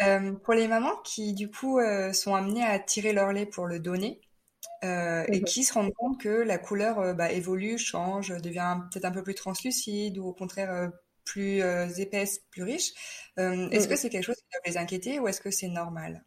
Euh, 0.00 0.32
pour 0.42 0.54
les 0.54 0.66
mamans 0.66 0.96
qui, 1.04 1.34
du 1.34 1.48
coup, 1.48 1.78
euh, 1.78 2.12
sont 2.12 2.34
amenées 2.34 2.64
à 2.64 2.80
tirer 2.80 3.12
leur 3.12 3.32
lait 3.32 3.46
pour 3.46 3.68
le 3.68 3.78
donner 3.78 4.20
euh, 4.82 5.24
et 5.28 5.38
mhm. 5.38 5.44
qui 5.44 5.62
se 5.62 5.72
rendent 5.72 5.94
compte 5.94 6.20
que 6.20 6.28
la 6.28 6.58
couleur 6.58 7.14
bah, 7.14 7.30
évolue, 7.30 7.78
change, 7.78 8.30
devient 8.42 8.78
peut-être 8.90 9.04
un 9.04 9.12
peu 9.12 9.22
plus 9.22 9.36
translucide 9.36 10.18
ou 10.18 10.26
au 10.26 10.32
contraire 10.32 10.90
plus 11.24 11.62
épaisse, 11.98 12.40
plus 12.50 12.62
riche, 12.62 12.92
est-ce 13.36 13.88
que 13.88 13.96
c'est 13.96 14.10
quelque 14.10 14.24
chose 14.24 14.36
qui 14.36 14.46
doit 14.52 14.60
les 14.66 14.76
inquiéter 14.76 15.20
ou 15.20 15.28
est-ce 15.28 15.40
que 15.40 15.50
c'est 15.50 15.68
normal? 15.68 16.22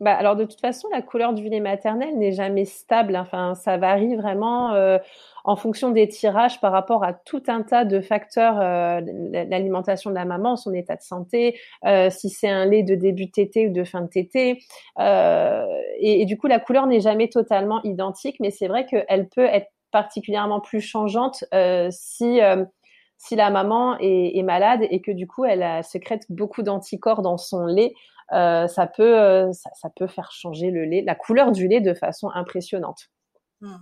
Bah, 0.00 0.14
alors 0.14 0.34
de 0.34 0.44
toute 0.44 0.60
façon, 0.60 0.88
la 0.90 1.02
couleur 1.02 1.32
du 1.32 1.48
lait 1.48 1.60
maternel 1.60 2.18
n'est 2.18 2.32
jamais 2.32 2.64
stable. 2.64 3.16
Enfin, 3.16 3.54
ça 3.54 3.76
varie 3.76 4.16
vraiment 4.16 4.72
euh, 4.72 4.98
en 5.44 5.54
fonction 5.54 5.90
des 5.90 6.08
tirages 6.08 6.60
par 6.60 6.72
rapport 6.72 7.04
à 7.04 7.12
tout 7.12 7.42
un 7.46 7.62
tas 7.62 7.84
de 7.84 8.00
facteurs, 8.00 8.60
euh, 8.60 9.00
l'alimentation 9.48 10.10
de 10.10 10.16
la 10.16 10.24
maman, 10.24 10.56
son 10.56 10.72
état 10.72 10.96
de 10.96 11.02
santé, 11.02 11.58
euh, 11.84 12.10
si 12.10 12.30
c'est 12.30 12.48
un 12.48 12.64
lait 12.64 12.82
de 12.82 12.94
début 12.94 13.30
tété 13.30 13.68
ou 13.68 13.72
de 13.72 13.84
fin 13.84 14.00
de 14.00 14.08
tété. 14.08 14.58
Euh, 14.98 15.64
et, 15.98 16.22
et, 16.22 16.24
du 16.24 16.36
coup, 16.36 16.48
la 16.48 16.58
couleur 16.58 16.86
n'est 16.86 17.00
jamais 17.00 17.28
totalement 17.28 17.80
identique, 17.84 18.38
mais 18.40 18.50
c'est 18.50 18.68
vrai 18.68 18.86
qu'elle 18.86 19.28
peut 19.28 19.46
être 19.46 19.68
particulièrement 19.92 20.60
plus 20.60 20.80
changeante 20.80 21.44
euh, 21.54 21.88
si 21.90 22.40
si 23.22 23.36
la 23.36 23.50
maman 23.50 23.96
est, 24.00 24.42
malade 24.42 24.80
et 24.90 25.00
que 25.00 25.12
du 25.12 25.28
coup 25.28 25.44
elle, 25.44 25.62
elle 25.62 25.84
secrète 25.84 26.24
beaucoup 26.28 26.64
d'anticorps 26.64 27.22
dans 27.22 27.38
son 27.38 27.66
lait, 27.66 27.94
euh, 28.32 28.66
ça 28.66 28.88
peut 28.88 29.16
euh, 29.16 29.52
ça, 29.52 29.90
peut 29.94 30.08
faire 30.08 30.32
changer 30.32 30.72
le 30.72 30.84
lait, 30.84 31.02
la 31.06 31.14
couleur 31.14 31.52
du 31.52 31.68
lait 31.68 31.80
de 31.80 31.94
façon 31.94 32.30
impressionnante. 32.34 33.10
Hmm. 33.60 33.76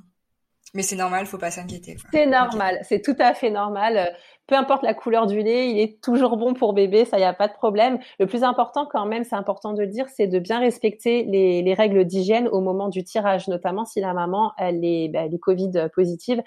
Mais 0.74 0.82
c'est 0.82 0.96
normal, 0.96 1.26
faut 1.26 1.38
pas 1.38 1.50
s'inquiéter. 1.50 1.96
C'est 2.12 2.26
normal, 2.26 2.78
c'est 2.82 3.02
tout 3.02 3.16
à 3.18 3.34
fait 3.34 3.50
normal. 3.50 4.14
Peu 4.46 4.54
importe 4.54 4.82
la 4.82 4.94
couleur 4.94 5.26
du 5.26 5.42
lait, 5.42 5.70
il 5.70 5.80
est 5.80 6.00
toujours 6.00 6.36
bon 6.36 6.54
pour 6.54 6.72
bébé, 6.72 7.04
ça 7.04 7.18
y 7.18 7.24
a 7.24 7.32
pas 7.32 7.48
de 7.48 7.52
problème. 7.52 7.98
Le 8.18 8.26
plus 8.26 8.44
important 8.44 8.86
quand 8.86 9.06
même, 9.06 9.24
c'est 9.24 9.36
important 9.36 9.72
de 9.72 9.80
le 9.80 9.88
dire, 9.88 10.06
c'est 10.08 10.26
de 10.26 10.38
bien 10.38 10.60
respecter 10.60 11.24
les, 11.24 11.62
les 11.62 11.74
règles 11.74 12.04
d'hygiène 12.04 12.48
au 12.48 12.60
moment 12.60 12.88
du 12.88 13.02
tirage, 13.02 13.48
notamment 13.48 13.84
si 13.84 14.00
la 14.00 14.12
maman 14.12 14.52
elle 14.58 14.84
est, 14.84 15.08
bah, 15.08 15.20
elle 15.24 15.34
est 15.34 15.38
Covid 15.38 15.88
positive. 15.94 16.42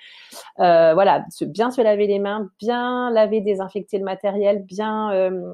Euh, 0.60 0.94
voilà, 0.94 1.25
bien 1.42 1.72
se 1.72 1.82
laver 1.82 2.08
les 2.08 2.20
mains, 2.20 2.50
bien 2.60 3.10
laver, 3.12 3.42
désinfecter 3.42 3.98
le 3.98 4.06
matériel, 4.06 4.63
bien 4.63 5.12
euh, 5.12 5.53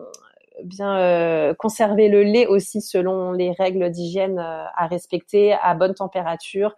bien 0.63 0.97
euh, 0.97 1.53
conserver 1.53 2.07
le 2.09 2.23
lait 2.23 2.47
aussi 2.47 2.81
selon 2.81 3.31
les 3.31 3.51
règles 3.51 3.89
d'hygiène 3.89 4.39
euh, 4.39 4.63
à 4.75 4.87
respecter 4.87 5.53
à 5.53 5.73
bonne 5.73 5.93
température. 5.93 6.75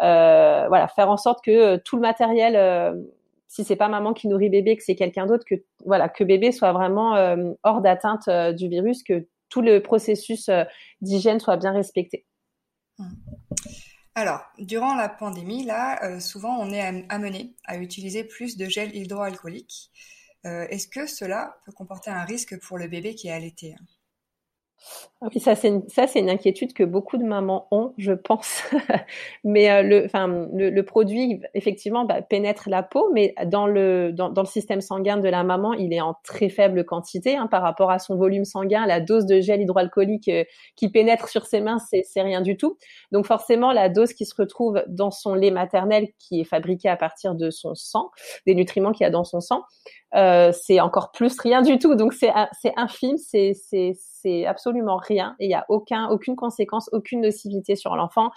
Euh, 0.00 0.66
voilà, 0.68 0.88
faire 0.88 1.10
en 1.10 1.16
sorte 1.16 1.44
que 1.44 1.76
tout 1.76 1.96
le 1.96 2.02
matériel, 2.02 3.04
si 3.48 3.64
c'est 3.64 3.76
pas 3.76 3.88
maman 3.88 4.12
qui 4.12 4.28
nourrit 4.28 4.50
bébé, 4.50 4.76
que 4.76 4.82
c'est 4.82 4.96
quelqu'un 4.96 5.26
d'autre, 5.26 5.44
que 5.48 5.54
voilà, 5.84 6.08
que 6.08 6.24
bébé 6.24 6.52
soit 6.52 6.72
vraiment 6.72 7.14
hors 7.62 7.80
d'atteinte 7.80 8.28
du 8.56 8.68
virus, 8.68 9.02
que 9.02 9.26
tout 9.48 9.60
le 9.60 9.80
processus 9.80 10.50
d'hygiène 11.00 11.40
soit 11.40 11.56
bien 11.56 11.72
respecté. 11.72 12.26
Mmh. 12.98 13.04
Alors, 14.16 14.40
durant 14.58 14.94
la 14.94 15.08
pandémie, 15.08 15.64
là, 15.64 16.20
souvent 16.20 16.56
on 16.60 16.70
est 16.70 17.04
amené 17.08 17.54
à 17.64 17.76
utiliser 17.76 18.24
plus 18.24 18.56
de 18.56 18.66
gel 18.66 18.94
hydroalcoolique. 18.94 19.90
Euh, 20.46 20.66
est-ce 20.68 20.88
que 20.88 21.06
cela 21.06 21.56
peut 21.64 21.72
comporter 21.72 22.10
un 22.10 22.24
risque 22.24 22.58
pour 22.60 22.78
le 22.78 22.86
bébé 22.86 23.14
qui 23.14 23.28
est 23.28 23.32
allaité 23.32 23.74
ah 25.20 25.28
oui, 25.34 25.40
ça 25.40 25.54
c'est 25.54 25.68
une, 25.68 25.88
ça 25.88 26.06
c'est 26.06 26.18
une 26.18 26.28
inquiétude 26.28 26.74
que 26.74 26.84
beaucoup 26.84 27.16
de 27.16 27.24
mamans 27.24 27.66
ont, 27.70 27.94
je 27.96 28.12
pense. 28.12 28.62
mais 29.44 29.70
euh, 29.70 29.82
le, 29.82 30.04
enfin, 30.04 30.48
le, 30.52 30.82
produit 30.82 31.40
effectivement 31.54 32.04
bah, 32.04 32.20
pénètre 32.20 32.68
la 32.68 32.82
peau, 32.82 33.10
mais 33.14 33.34
dans 33.46 33.66
le 33.66 34.12
dans, 34.12 34.28
le 34.28 34.44
système 34.46 34.82
sanguin 34.82 35.16
de 35.16 35.28
la 35.28 35.42
maman, 35.42 35.72
il 35.72 35.94
est 35.94 36.00
en 36.02 36.14
très 36.24 36.50
faible 36.50 36.84
quantité 36.84 37.36
hein, 37.36 37.46
par 37.46 37.62
rapport 37.62 37.90
à 37.90 37.98
son 37.98 38.16
volume 38.16 38.44
sanguin. 38.44 38.84
La 38.86 39.00
dose 39.00 39.24
de 39.24 39.40
gel 39.40 39.62
hydroalcoolique 39.62 40.28
euh, 40.28 40.44
qui 40.76 40.90
pénètre 40.90 41.28
sur 41.28 41.46
ses 41.46 41.62
mains, 41.62 41.78
c'est 41.78 42.02
c'est 42.04 42.20
rien 42.22 42.42
du 42.42 42.58
tout. 42.58 42.76
Donc 43.10 43.24
forcément, 43.24 43.72
la 43.72 43.88
dose 43.88 44.12
qui 44.12 44.26
se 44.26 44.34
retrouve 44.36 44.82
dans 44.88 45.10
son 45.10 45.34
lait 45.34 45.50
maternel, 45.50 46.08
qui 46.18 46.40
est 46.40 46.44
fabriqué 46.44 46.90
à 46.90 46.96
partir 46.96 47.34
de 47.34 47.48
son 47.50 47.74
sang, 47.74 48.10
des 48.46 48.54
nutriments 48.54 48.92
qu'il 48.92 49.04
y 49.04 49.06
a 49.06 49.10
dans 49.10 49.24
son 49.24 49.40
sang, 49.40 49.62
euh, 50.14 50.52
c'est 50.52 50.80
encore 50.80 51.12
plus 51.12 51.38
rien 51.40 51.62
du 51.62 51.78
tout. 51.78 51.94
Donc 51.94 52.12
c'est 52.12 52.32
infime, 52.76 53.16
c'est 53.18 54.46
absolument 54.46 54.96
rien 54.96 55.36
et 55.40 55.46
il 55.46 55.50
y 55.50 55.54
a 55.54 55.64
aucun 55.68 56.08
aucune 56.08 56.36
conséquence, 56.36 56.88
aucune 56.92 57.22
nocivité 57.22 57.76
sur 57.76 57.96
l'enfant. 57.96 58.30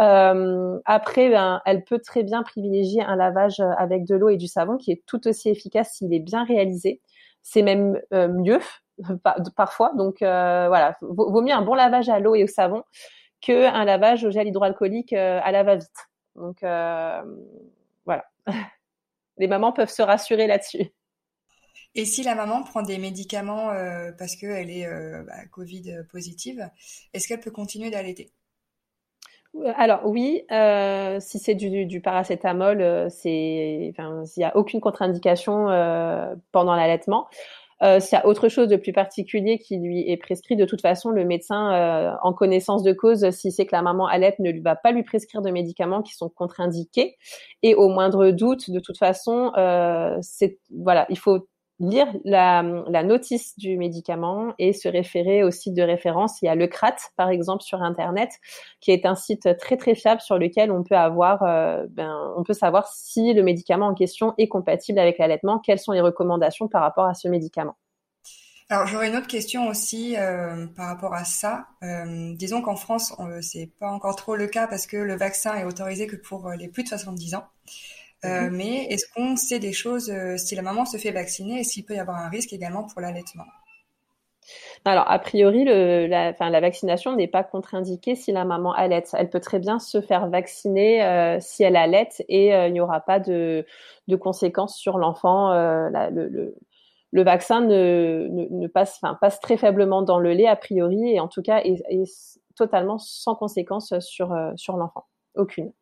Euh, 0.00 0.78
après, 0.84 1.30
ben, 1.30 1.60
elle 1.66 1.84
peut 1.84 2.00
très 2.00 2.22
bien 2.22 2.42
privilégier 2.42 3.02
un 3.02 3.16
lavage 3.16 3.60
avec 3.78 4.04
de 4.04 4.16
l'eau 4.16 4.28
et 4.28 4.36
du 4.36 4.48
savon 4.48 4.76
qui 4.76 4.92
est 4.92 5.02
tout 5.06 5.26
aussi 5.28 5.48
efficace 5.48 5.92
s'il 5.94 6.12
est 6.12 6.20
bien 6.20 6.44
réalisé. 6.44 7.00
C'est 7.42 7.62
même 7.62 8.00
euh, 8.12 8.28
mieux 8.28 8.60
parfois. 9.56 9.92
Donc 9.96 10.22
euh, 10.22 10.66
voilà, 10.68 10.96
vaut, 11.00 11.30
vaut, 11.30 11.42
mieux 11.42 11.52
un 11.52 11.62
bon 11.62 11.74
lavage 11.74 12.08
à 12.08 12.18
l'eau 12.18 12.34
et 12.34 12.44
au 12.44 12.48
savon 12.48 12.82
que 13.44 13.66
un 13.66 13.84
lavage 13.84 14.24
au 14.24 14.30
gel 14.30 14.48
hydroalcoolique 14.48 15.12
euh, 15.12 15.40
à 15.42 15.52
la 15.52 15.62
va-vite. 15.62 16.08
Donc 16.34 16.62
euh, 16.62 17.22
voilà, 18.06 18.24
les 19.38 19.46
mamans 19.46 19.72
peuvent 19.72 19.90
se 19.90 20.02
rassurer 20.02 20.46
là-dessus. 20.46 20.92
Et 21.94 22.04
si 22.04 22.22
la 22.22 22.34
maman 22.34 22.62
prend 22.62 22.82
des 22.82 22.98
médicaments 22.98 23.70
euh, 23.70 24.10
parce 24.18 24.36
qu'elle 24.36 24.70
est 24.70 24.86
euh, 24.86 25.22
bah, 25.24 25.46
Covid 25.52 26.04
positive, 26.10 26.68
est-ce 27.12 27.28
qu'elle 27.28 27.40
peut 27.40 27.52
continuer 27.52 27.90
d'allaiter? 27.90 28.32
Euh, 29.56 29.72
alors 29.76 30.00
oui, 30.04 30.42
euh, 30.50 31.18
si 31.20 31.38
c'est 31.38 31.54
du, 31.54 32.00
paracétamol, 32.00 32.80
euh, 32.80 33.08
c'est, 33.08 33.92
enfin, 33.96 34.24
il 34.36 34.40
n'y 34.40 34.44
a 34.44 34.56
aucune 34.56 34.80
contre-indication 34.80 35.66
pendant 36.52 36.74
l'allaitement. 36.74 37.28
Euh, 37.82 38.00
s'il 38.00 38.16
y 38.16 38.20
a 38.20 38.26
autre 38.26 38.48
chose 38.48 38.68
de 38.68 38.76
plus 38.76 38.92
particulier 38.92 39.58
qui 39.58 39.78
lui 39.78 40.08
est 40.08 40.16
prescrit, 40.16 40.56
de 40.56 40.64
toute 40.64 40.80
façon, 40.80 41.10
le 41.10 41.24
médecin, 41.24 42.16
en 42.22 42.32
connaissance 42.32 42.82
de 42.82 42.92
cause, 42.92 43.30
si 43.30 43.52
c'est 43.52 43.66
que 43.66 43.74
la 43.74 43.82
maman 43.82 44.06
allaite, 44.06 44.38
ne 44.38 44.50
lui 44.50 44.60
va 44.60 44.76
pas 44.76 44.92
lui 44.92 45.02
prescrire 45.02 45.42
de 45.42 45.50
médicaments 45.50 46.02
qui 46.02 46.14
sont 46.14 46.28
contre-indiqués. 46.28 47.16
Et 47.62 47.74
au 47.74 47.88
moindre 47.88 48.30
doute, 48.30 48.70
de 48.70 48.80
toute 48.80 48.96
façon, 48.96 49.52
c'est 50.22 50.58
voilà, 50.70 51.06
il 51.10 51.18
faut 51.18 51.46
lire 51.90 52.06
la, 52.24 52.62
notice 53.02 53.58
du 53.58 53.76
médicament 53.76 54.54
et 54.58 54.72
se 54.72 54.88
référer 54.88 55.44
au 55.44 55.50
site 55.50 55.74
de 55.74 55.82
référence. 55.82 56.40
Il 56.42 56.46
y 56.46 56.48
a 56.48 56.54
le 56.54 56.66
CRAT, 56.66 56.96
par 57.16 57.28
exemple, 57.28 57.62
sur 57.62 57.82
Internet, 57.82 58.30
qui 58.80 58.90
est 58.90 59.06
un 59.06 59.14
site 59.14 59.56
très 59.58 59.76
très 59.76 59.94
fiable 59.94 60.20
sur 60.20 60.38
lequel 60.38 60.70
on 60.70 60.82
peut 60.82 60.96
avoir, 60.96 61.42
euh, 61.42 61.86
ben, 61.90 62.32
on 62.36 62.42
peut 62.42 62.52
savoir 62.54 62.88
si 62.88 63.34
le 63.34 63.42
médicament 63.42 63.88
en 63.88 63.94
question 63.94 64.34
est 64.38 64.48
compatible 64.48 64.98
avec 64.98 65.18
l'allaitement, 65.18 65.58
quelles 65.58 65.78
sont 65.78 65.92
les 65.92 66.00
recommandations 66.00 66.68
par 66.68 66.82
rapport 66.82 67.06
à 67.06 67.14
ce 67.14 67.28
médicament. 67.28 67.76
Alors 68.70 68.86
j'aurais 68.86 69.08
une 69.08 69.16
autre 69.16 69.26
question 69.26 69.68
aussi 69.68 70.16
euh, 70.16 70.66
par 70.74 70.86
rapport 70.86 71.12
à 71.12 71.24
ça. 71.24 71.66
Euh, 71.82 72.32
disons 72.34 72.62
qu'en 72.62 72.76
France, 72.76 73.14
c'est 73.42 73.70
pas 73.78 73.90
encore 73.90 74.16
trop 74.16 74.36
le 74.36 74.46
cas 74.46 74.66
parce 74.66 74.86
que 74.86 74.96
le 74.96 75.16
vaccin 75.16 75.54
est 75.54 75.64
autorisé 75.64 76.06
que 76.06 76.16
pour 76.16 76.50
les 76.50 76.68
plus 76.68 76.82
de 76.82 76.88
70 76.88 77.34
ans. 77.34 77.44
Euh, 78.24 78.48
mhm. 78.48 78.56
mais 78.56 78.84
est-ce 78.86 79.06
qu'on 79.12 79.36
sait 79.36 79.58
des 79.58 79.72
choses 79.72 80.10
euh, 80.10 80.36
si 80.36 80.54
la 80.54 80.62
maman 80.62 80.84
se 80.84 80.96
fait 80.96 81.10
vacciner 81.10 81.60
et 81.60 81.64
s'il 81.64 81.84
peut 81.84 81.94
y 81.94 81.98
avoir 81.98 82.16
un 82.18 82.28
risque 82.28 82.52
également 82.52 82.84
pour 82.84 83.00
l'allaitement? 83.00 83.44
Alors, 84.84 85.10
a 85.10 85.18
priori, 85.18 85.64
le, 85.64 86.06
la, 86.06 86.30
enfin, 86.30 86.50
la 86.50 86.60
vaccination 86.60 87.16
n'est 87.16 87.28
pas 87.28 87.42
contre-indiquée 87.42 88.14
si 88.14 88.32
la 88.32 88.44
maman 88.44 88.72
allaite. 88.72 89.14
Elle 89.18 89.30
peut 89.30 89.40
très 89.40 89.58
bien 89.58 89.78
se 89.78 90.02
faire 90.02 90.28
vacciner 90.28 91.02
euh, 91.02 91.38
si 91.40 91.62
elle 91.62 91.76
allaite 91.76 92.22
et 92.28 92.50
il 92.50 92.72
n'y 92.72 92.80
aura 92.80 93.00
pas 93.00 93.18
de, 93.18 93.64
de, 94.08 94.16
conséquences 94.16 94.76
sur 94.76 94.98
l'enfant. 94.98 95.52
le, 95.54 96.28
le, 96.28 96.54
le, 97.12 97.22
vaccin 97.22 97.62
ne, 97.62 98.28
ne, 98.30 98.46
ne 98.50 98.66
passe, 98.66 98.98
enfin, 99.02 99.16
passe 99.18 99.40
très 99.40 99.56
faiblement 99.56 100.02
dans 100.02 100.18
le 100.18 100.34
lait, 100.34 100.46
a 100.46 100.56
priori, 100.56 101.14
et 101.14 101.20
en 101.20 101.28
tout 101.28 101.42
cas 101.42 101.60
est, 101.60 101.82
est 101.88 102.38
totalement 102.54 102.98
sans 102.98 103.34
conséquence 103.34 103.98
sur, 104.00 104.36
sur 104.56 104.76
l'enfant. 104.76 105.06
Aucune. 105.34 105.72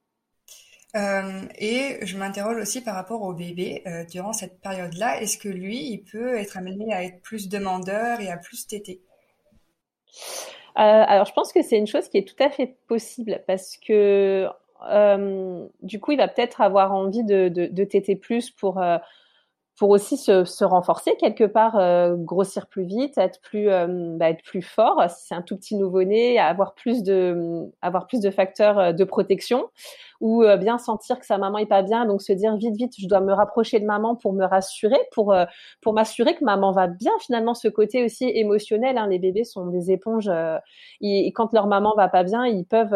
Et 0.94 1.98
je 2.02 2.16
m'interroge 2.18 2.58
aussi 2.58 2.82
par 2.82 2.94
rapport 2.94 3.22
au 3.22 3.32
bébé 3.32 3.82
durant 4.10 4.32
cette 4.32 4.60
période-là. 4.60 5.20
Est-ce 5.20 5.38
que 5.38 5.48
lui, 5.48 5.78
il 5.78 6.04
peut 6.04 6.36
être 6.36 6.56
amené 6.58 6.92
à 6.92 7.04
être 7.04 7.22
plus 7.22 7.48
demandeur 7.48 8.20
et 8.20 8.30
à 8.30 8.36
plus 8.36 8.66
téter 8.66 9.00
alors, 10.74 11.26
je 11.26 11.32
pense 11.32 11.52
que 11.52 11.62
c'est 11.62 11.76
une 11.76 11.86
chose 11.86 12.08
qui 12.08 12.18
est 12.18 12.26
tout 12.26 12.42
à 12.42 12.48
fait 12.48 12.76
possible 12.88 13.42
parce 13.46 13.76
que 13.76 14.48
euh, 14.90 15.66
du 15.82 16.00
coup, 16.00 16.12
il 16.12 16.18
va 16.18 16.28
peut-être 16.28 16.60
avoir 16.60 16.92
envie 16.92 17.24
de, 17.24 17.48
de, 17.48 17.84
téter 17.84 18.16
plus 18.16 18.50
pour 18.50 18.80
euh, 18.80 18.98
pour 19.78 19.90
aussi 19.90 20.16
se, 20.16 20.64
renforcer 20.64 21.16
quelque 21.16 21.44
part, 21.44 21.76
euh, 21.76 22.14
grossir 22.14 22.66
plus 22.66 22.84
vite, 22.84 23.16
être 23.18 23.40
plus, 23.40 23.68
euh, 23.68 24.16
bah, 24.16 24.30
être 24.30 24.42
plus 24.42 24.62
fort. 24.62 25.02
Si 25.10 25.26
c'est 25.28 25.34
un 25.34 25.42
tout 25.42 25.56
petit 25.56 25.76
nouveau-né, 25.76 26.38
avoir 26.38 26.74
plus 26.74 27.02
de, 27.02 27.68
avoir 27.80 28.06
plus 28.06 28.20
de 28.20 28.30
facteurs 28.30 28.78
euh, 28.78 28.92
de 28.92 29.04
protection, 29.04 29.68
ou 30.22 30.42
euh, 30.42 30.56
bien 30.56 30.78
sentir 30.78 31.18
que 31.20 31.26
sa 31.26 31.36
maman 31.36 31.58
est 31.58 31.66
pas 31.66 31.82
bien, 31.82 32.06
donc 32.06 32.22
se 32.22 32.32
dire 32.32 32.56
vite, 32.56 32.76
vite, 32.76 32.94
je 32.98 33.06
dois 33.06 33.20
me 33.20 33.34
rapprocher 33.34 33.78
de 33.78 33.84
maman 33.84 34.16
pour 34.16 34.32
me 34.32 34.46
rassurer, 34.46 34.98
pour, 35.12 35.34
pour 35.82 35.92
m'assurer 35.92 36.34
que 36.34 36.44
maman 36.44 36.72
va 36.72 36.86
bien. 36.86 37.12
Finalement, 37.20 37.52
ce 37.52 37.68
côté 37.68 38.04
aussi 38.04 38.30
émotionnel, 38.34 38.96
hein, 38.96 39.06
les 39.06 39.18
bébés 39.18 39.44
sont 39.44 39.66
des 39.66 39.90
éponges. 39.90 40.30
et 41.02 41.32
quand 41.34 41.52
leur 41.52 41.66
maman 41.66 41.94
va 41.96 42.08
pas 42.08 42.22
bien, 42.22 42.46
ils 42.46 42.64
peuvent 42.64 42.94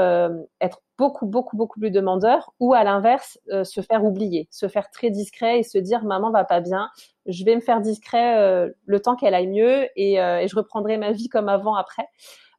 être 0.61 0.81
beaucoup, 0.99 1.27
beaucoup, 1.27 1.57
beaucoup 1.57 1.79
plus 1.79 1.91
demandeurs, 1.91 2.53
ou 2.61 2.75
à 2.75 2.85
l'inverse, 2.85 3.39
euh, 3.53 3.65
se 3.65 3.81
faire 3.81 4.05
oublier, 4.05 4.49
se 4.51 4.69
faire 4.69 4.91
très 4.91 5.11
discret 5.11 5.61
et 5.61 5.63
se 5.63 5.79
dire 5.79 6.05
maman 6.05 6.31
va 6.31 6.45
pas 6.45 6.61
bien, 6.61 6.89
je 7.27 7.45
vais 7.45 7.55
me 7.55 7.61
faire 7.61 7.81
discret 7.81 8.39
euh, 8.39 8.71
le 8.87 9.01
temps 9.01 9.17
qu'elle 9.17 9.35
aille 9.35 9.49
mieux 9.49 9.89
et, 9.97 10.21
euh, 10.21 10.41
et, 10.41 10.49
je 10.49 10.57
reprendrai 10.57 10.97
ma 10.97 11.13
vie 11.13 11.29
comme 11.29 11.49
avant 11.49 11.75
après. 11.75 12.09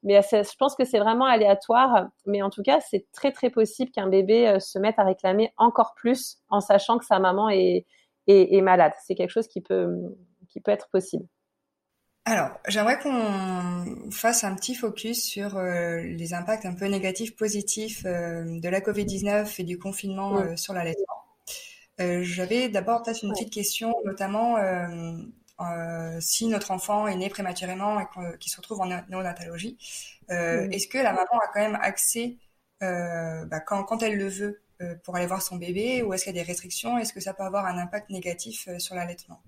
Mais 0.03 0.21
je 0.21 0.55
pense 0.57 0.75
que 0.75 0.85
c'est 0.85 0.99
vraiment 0.99 1.25
aléatoire, 1.25 2.07
mais 2.25 2.41
en 2.41 2.49
tout 2.49 2.63
cas, 2.63 2.79
c'est 2.79 3.05
très 3.11 3.31
très 3.31 3.49
possible 3.49 3.91
qu'un 3.91 4.07
bébé 4.07 4.57
se 4.59 4.79
mette 4.79 4.99
à 4.99 5.03
réclamer 5.03 5.53
encore 5.57 5.93
plus 5.95 6.37
en 6.49 6.61
sachant 6.61 6.97
que 6.97 7.05
sa 7.05 7.19
maman 7.19 7.49
est, 7.49 7.85
est, 8.27 8.55
est 8.55 8.61
malade. 8.61 8.93
C'est 9.05 9.15
quelque 9.15 9.31
chose 9.31 9.47
qui 9.47 9.61
peut, 9.61 9.89
qui 10.49 10.59
peut 10.61 10.71
être 10.71 10.89
possible. 10.89 11.25
Alors, 12.29 12.49
j'aimerais 12.67 12.99
qu'on 12.99 14.11
fasse 14.11 14.43
un 14.43 14.53
petit 14.53 14.75
focus 14.75 15.23
sur 15.23 15.55
euh, 15.55 16.01
les 16.01 16.33
impacts 16.33 16.65
un 16.65 16.73
peu 16.73 16.85
négatifs, 16.87 17.37
positifs 17.37 18.03
euh, 18.05 18.43
de 18.59 18.67
la 18.67 18.81
Covid-19 18.81 19.55
et 19.59 19.63
du 19.63 19.79
confinement 19.79 20.37
euh, 20.37 20.57
sur 20.57 20.73
l'allaitement. 20.73 21.05
J'avais 21.99 22.67
d'abord 22.67 23.01
peut-être 23.01 23.23
une 23.23 23.31
petite 23.31 23.51
question, 23.51 23.95
notamment 24.05 24.57
si 26.19 26.47
notre 26.47 26.71
enfant 26.71 27.07
est 27.07 27.15
né 27.15 27.29
prématurément 27.29 27.99
et 27.99 28.05
qu'il 28.39 28.51
se 28.51 28.57
retrouve 28.57 28.81
en 28.81 28.85
néonatologie, 28.85 29.77
est-ce 30.29 30.87
que 30.87 30.97
la 30.97 31.13
maman 31.13 31.39
a 31.43 31.47
quand 31.53 31.61
même 31.61 31.77
accès, 31.81 32.35
bah, 32.81 33.59
quand, 33.65 33.83
quand, 33.83 34.03
elle 34.03 34.17
le 34.17 34.27
veut, 34.27 34.61
pour 35.03 35.15
aller 35.15 35.25
voir 35.25 35.41
son 35.41 35.55
bébé, 35.55 36.03
ou 36.03 36.13
est-ce 36.13 36.25
qu'il 36.25 36.35
y 36.35 36.39
a 36.39 36.43
des 36.43 36.47
restrictions? 36.47 36.97
Est-ce 36.97 37.13
que 37.13 37.19
ça 37.19 37.33
peut 37.33 37.43
avoir 37.43 37.65
un 37.65 37.77
impact 37.77 38.09
négatif 38.09 38.69
sur 38.77 38.95
l'allaitement? 38.95 39.41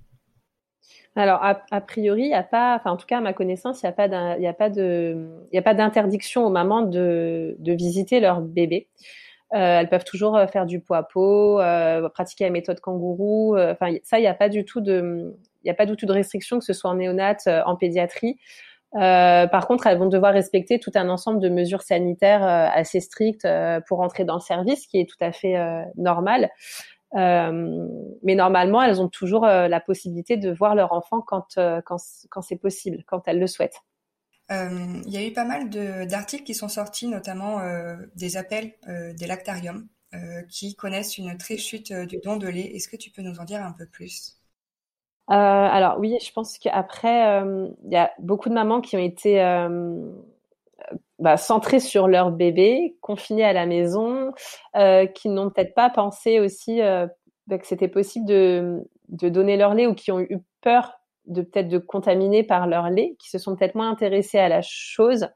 Alors, 1.16 1.40
a, 1.44 1.82
priori, 1.82 2.24
il 2.24 2.28
n'y 2.28 2.34
a 2.34 2.44
pas, 2.44 2.76
enfin, 2.76 2.92
en 2.92 2.98
tout 2.98 3.08
cas, 3.08 3.18
à 3.18 3.22
ma 3.22 3.34
connaissance, 3.34 3.82
il 3.82 3.86
n'y 3.86 4.48
a 4.48 4.54
pas 4.54 5.74
d'interdiction 5.74 6.46
aux 6.46 6.50
mamans 6.50 6.84
de, 6.84 7.56
de 7.60 7.74
visiter 7.74 8.20
leur 8.20 8.42
bébé. 8.42 8.88
Euh, 9.54 9.80
elles 9.80 9.90
peuvent 9.90 10.06
toujours 10.06 10.38
euh, 10.38 10.46
faire 10.46 10.68
du 10.68 10.80
pot 10.80 10.94
à 10.94 11.08
euh, 11.18 12.10
pratiquer 12.10 12.44
la 12.44 12.52
méthode 12.52 12.80
kangourou. 12.80 13.56
Euh, 13.58 13.74
enfin, 13.74 13.96
ça, 14.04 14.20
il 14.20 14.22
n'y 14.22 14.28
a 14.28 14.36
pas 14.36 14.50
du 14.50 14.64
tout 14.64 14.80
de, 14.80 15.36
n'y 15.66 15.72
a 15.72 15.74
pas 15.74 15.86
du 15.86 15.96
tout 15.96 16.06
de 16.06 16.14
restriction, 16.14 16.60
que 16.60 16.66
ce 16.66 16.74
soit 16.74 16.90
en 16.90 16.96
néonat, 16.96 17.38
en 17.66 17.76
pédiatrie. 17.76 18.38
par 18.94 19.68
contre, 19.68 19.88
elles 19.88 19.98
vont 19.98 20.08
devoir 20.08 20.34
respecter 20.34 20.80
tout 20.80 20.92
un 20.96 21.10
ensemble 21.10 21.40
de 21.40 21.50
mesures 21.50 21.82
sanitaires 21.82 22.44
assez 22.44 23.00
strictes 23.00 23.48
pour 23.88 24.02
entrer 24.02 24.26
dans 24.26 24.36
le 24.36 24.42
service, 24.42 24.88
qui 24.88 25.00
est 25.00 25.10
tout 25.10 25.24
à 25.24 25.32
fait 25.32 25.56
normal. 25.96 26.50
Euh, 27.16 27.88
mais 28.24 28.36
normalement, 28.36 28.82
elles 28.82 29.02
ont 29.02 29.10
toujours 29.10 29.46
euh, 29.46 29.68
la 29.68 29.80
possibilité 29.80 30.38
de 30.38 30.52
voir 30.52 30.76
leur 30.76 30.94
enfant 30.94 31.22
quand, 31.22 31.58
euh, 31.58 31.82
quand, 31.84 31.98
quand 32.30 32.42
c'est 32.42 32.58
possible, 32.58 33.04
quand 33.08 33.28
elles 33.28 33.40
le 33.40 33.48
souhaitent. 33.48 33.82
Il 34.52 35.12
y 35.12 35.18
a 35.18 35.24
eu 35.24 35.32
pas 35.32 35.46
mal 35.46 35.70
d'articles 36.08 36.44
qui 36.44 36.56
sont 36.56 36.70
sortis, 36.70 37.08
notamment 37.08 37.62
des 38.16 38.36
appels 38.36 38.74
des 38.88 39.28
lactariums 39.28 39.88
qui 40.50 40.76
connaissent 40.76 41.20
une 41.20 41.38
très 41.38 41.58
chute 41.58 41.94
du 41.94 42.18
don 42.18 42.36
de 42.36 42.48
lait. 42.48 42.76
Est-ce 42.76 42.90
que 42.90 42.96
tu 42.96 43.12
peux 43.12 43.22
nous 43.22 43.40
en 43.40 43.44
dire 43.44 43.62
un 43.62 43.74
peu 43.74 43.86
plus? 43.86 44.39
Alors 45.30 46.00
oui, 46.00 46.18
je 46.22 46.32
pense 46.32 46.58
qu'après, 46.58 47.44
il 47.86 47.92
y 47.92 47.96
a 47.96 48.12
beaucoup 48.20 48.50
de 48.50 48.54
mamans 48.54 48.82
qui 48.82 48.96
ont 48.96 49.00
été 49.00 49.40
bah, 51.20 51.38
centrés 51.38 51.80
sur 51.80 52.08
leur 52.08 52.32
bébé, 52.32 52.96
confinés 53.02 53.44
à 53.44 53.54
la 53.54 53.66
maison, 53.66 54.32
euh, 54.76 55.06
qui 55.06 55.30
n'ont 55.30 55.50
peut-être 55.50 55.74
pas 55.76 55.90
pensé 55.90 56.40
aussi 56.40 56.82
euh, 56.82 57.08
bah, 57.48 57.58
que 57.58 57.68
c'était 57.68 57.90
possible 57.90 58.26
de, 58.26 58.88
de 59.10 59.30
donner 59.30 59.58
leur 59.58 59.74
lait 59.74 59.88
ou 59.88 59.94
qui 59.94 60.12
ont 60.12 60.20
eu 60.20 60.40
peur 60.62 60.94
de 61.26 61.42
peut-être 61.42 61.68
de 61.68 61.78
contaminer 61.78 62.44
par 62.44 62.68
leur 62.68 62.90
lait, 62.90 63.16
qui 63.20 63.30
se 63.30 63.38
sont 63.38 63.56
peut-être 63.56 63.76
moins 63.76 63.90
intéressés 63.90 64.40
à 64.40 64.50
la 64.50 64.62
chose. 64.62 65.28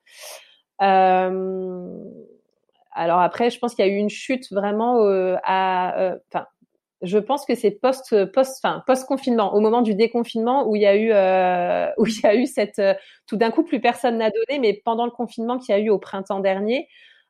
Euh, 0.82 1.98
alors 2.94 3.20
après, 3.20 3.50
je 3.50 3.60
pense 3.60 3.76
qu'il 3.76 3.86
y 3.86 3.90
a 3.90 3.92
eu 3.92 3.98
une 3.98 4.10
chute 4.10 4.52
vraiment 4.52 5.04
euh, 5.06 5.36
à, 5.44 6.00
euh, 6.00 6.18
je 7.04 7.18
pense 7.18 7.46
que 7.46 7.54
c'est 7.54 7.72
post 7.72 8.26
post 8.32 8.60
enfin 8.64 8.82
post 8.88 9.06
confinement 9.06 9.54
au 9.54 9.60
moment 9.60 9.82
du 9.82 9.94
déconfinement 9.94 10.68
où 10.68 10.76
il 10.76 10.82
y 10.82 10.86
a 10.86 10.96
eu 10.96 11.12
euh, 11.12 11.92
où 11.98 12.08
il 12.08 12.20
y 12.22 12.26
a 12.26 12.36
eu 12.36 12.46
cette 12.46 12.80
euh, 12.80 12.94
tout 13.28 13.38
d'un 13.38 13.52
coup 13.52 13.64
plus 13.64 13.80
personne 13.80 14.18
n'a 14.18 14.32
donné 14.32 14.60
mais 14.60 14.82
pendant 14.84 15.06
le 15.06 15.12
confinement 15.12 15.60
qu'il 15.60 15.76
y 15.76 15.78
a 15.78 15.82
eu 15.82 15.90
au 15.90 16.00
printemps 16.00 16.40
dernier 16.40 16.88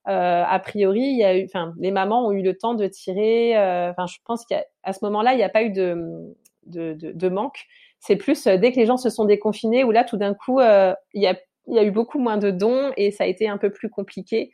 euh, 0.07 0.43
a 0.45 0.59
priori 0.59 1.01
il 1.01 1.17
y 1.17 1.23
a 1.23 1.38
eu 1.38 1.45
enfin 1.45 1.73
les 1.79 1.91
mamans 1.91 2.27
ont 2.27 2.31
eu 2.31 2.41
le 2.41 2.55
temps 2.55 2.75
de 2.75 2.88
tirer 2.88 3.57
enfin 3.89 4.05
je 4.05 4.17
pense 4.25 4.45
qu'à 4.45 4.63
ce 4.86 4.99
moment-là 5.03 5.33
il 5.33 5.38
n'y 5.38 5.43
a 5.43 5.49
pas 5.49 5.63
eu 5.63 5.71
de 5.71 6.33
de, 6.65 6.93
de, 6.93 7.12
de 7.12 7.27
manque. 7.27 7.65
C'est 7.99 8.15
plus 8.15 8.45
dès 8.45 8.71
que 8.71 8.77
les 8.77 8.86
gens 8.86 8.95
se 8.95 9.09
sont 9.09 9.25
déconfinés 9.25 9.83
où 9.83 9.91
là 9.91 10.05
tout 10.05 10.15
d'un 10.15 10.33
coup 10.33 10.62
il 10.62 11.21
y 11.21 11.27
a 11.27 11.38
il 11.67 11.75
y 11.75 11.79
a 11.79 11.83
eu 11.83 11.91
beaucoup 11.91 12.19
moins 12.19 12.38
de 12.38 12.51
dons 12.51 12.91
et 12.97 13.12
ça 13.12 13.23
a 13.23 13.27
été 13.27 13.47
un 13.47 13.57
peu 13.57 13.69
plus 13.69 13.89
compliqué 13.89 14.51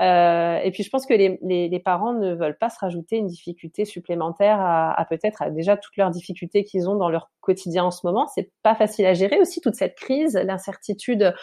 euh, 0.00 0.58
et 0.58 0.70
puis 0.70 0.84
je 0.84 0.90
pense 0.90 1.06
que 1.06 1.14
les, 1.14 1.38
les, 1.42 1.80
parents 1.80 2.12
ne 2.12 2.32
veulent 2.34 2.56
pas 2.56 2.70
se 2.70 2.78
rajouter 2.78 3.16
une 3.16 3.26
difficulté 3.26 3.84
supplémentaire 3.84 4.58
à, 4.60 5.04
peut-être 5.10 5.42
à 5.42 5.50
déjà 5.50 5.76
toutes 5.76 5.96
leurs 5.96 6.10
difficultés 6.10 6.62
qu'ils 6.62 6.88
ont 6.88 6.94
dans 6.94 7.10
leur 7.10 7.30
quotidien 7.40 7.84
en 7.84 7.90
ce 7.90 8.06
moment. 8.06 8.28
C'est 8.28 8.52
pas 8.62 8.76
facile 8.76 9.06
à 9.06 9.14
gérer 9.14 9.40
aussi 9.40 9.60
toute 9.60 9.74
cette 9.74 9.96
crise, 9.96 10.34
l'incertitude 10.34 11.34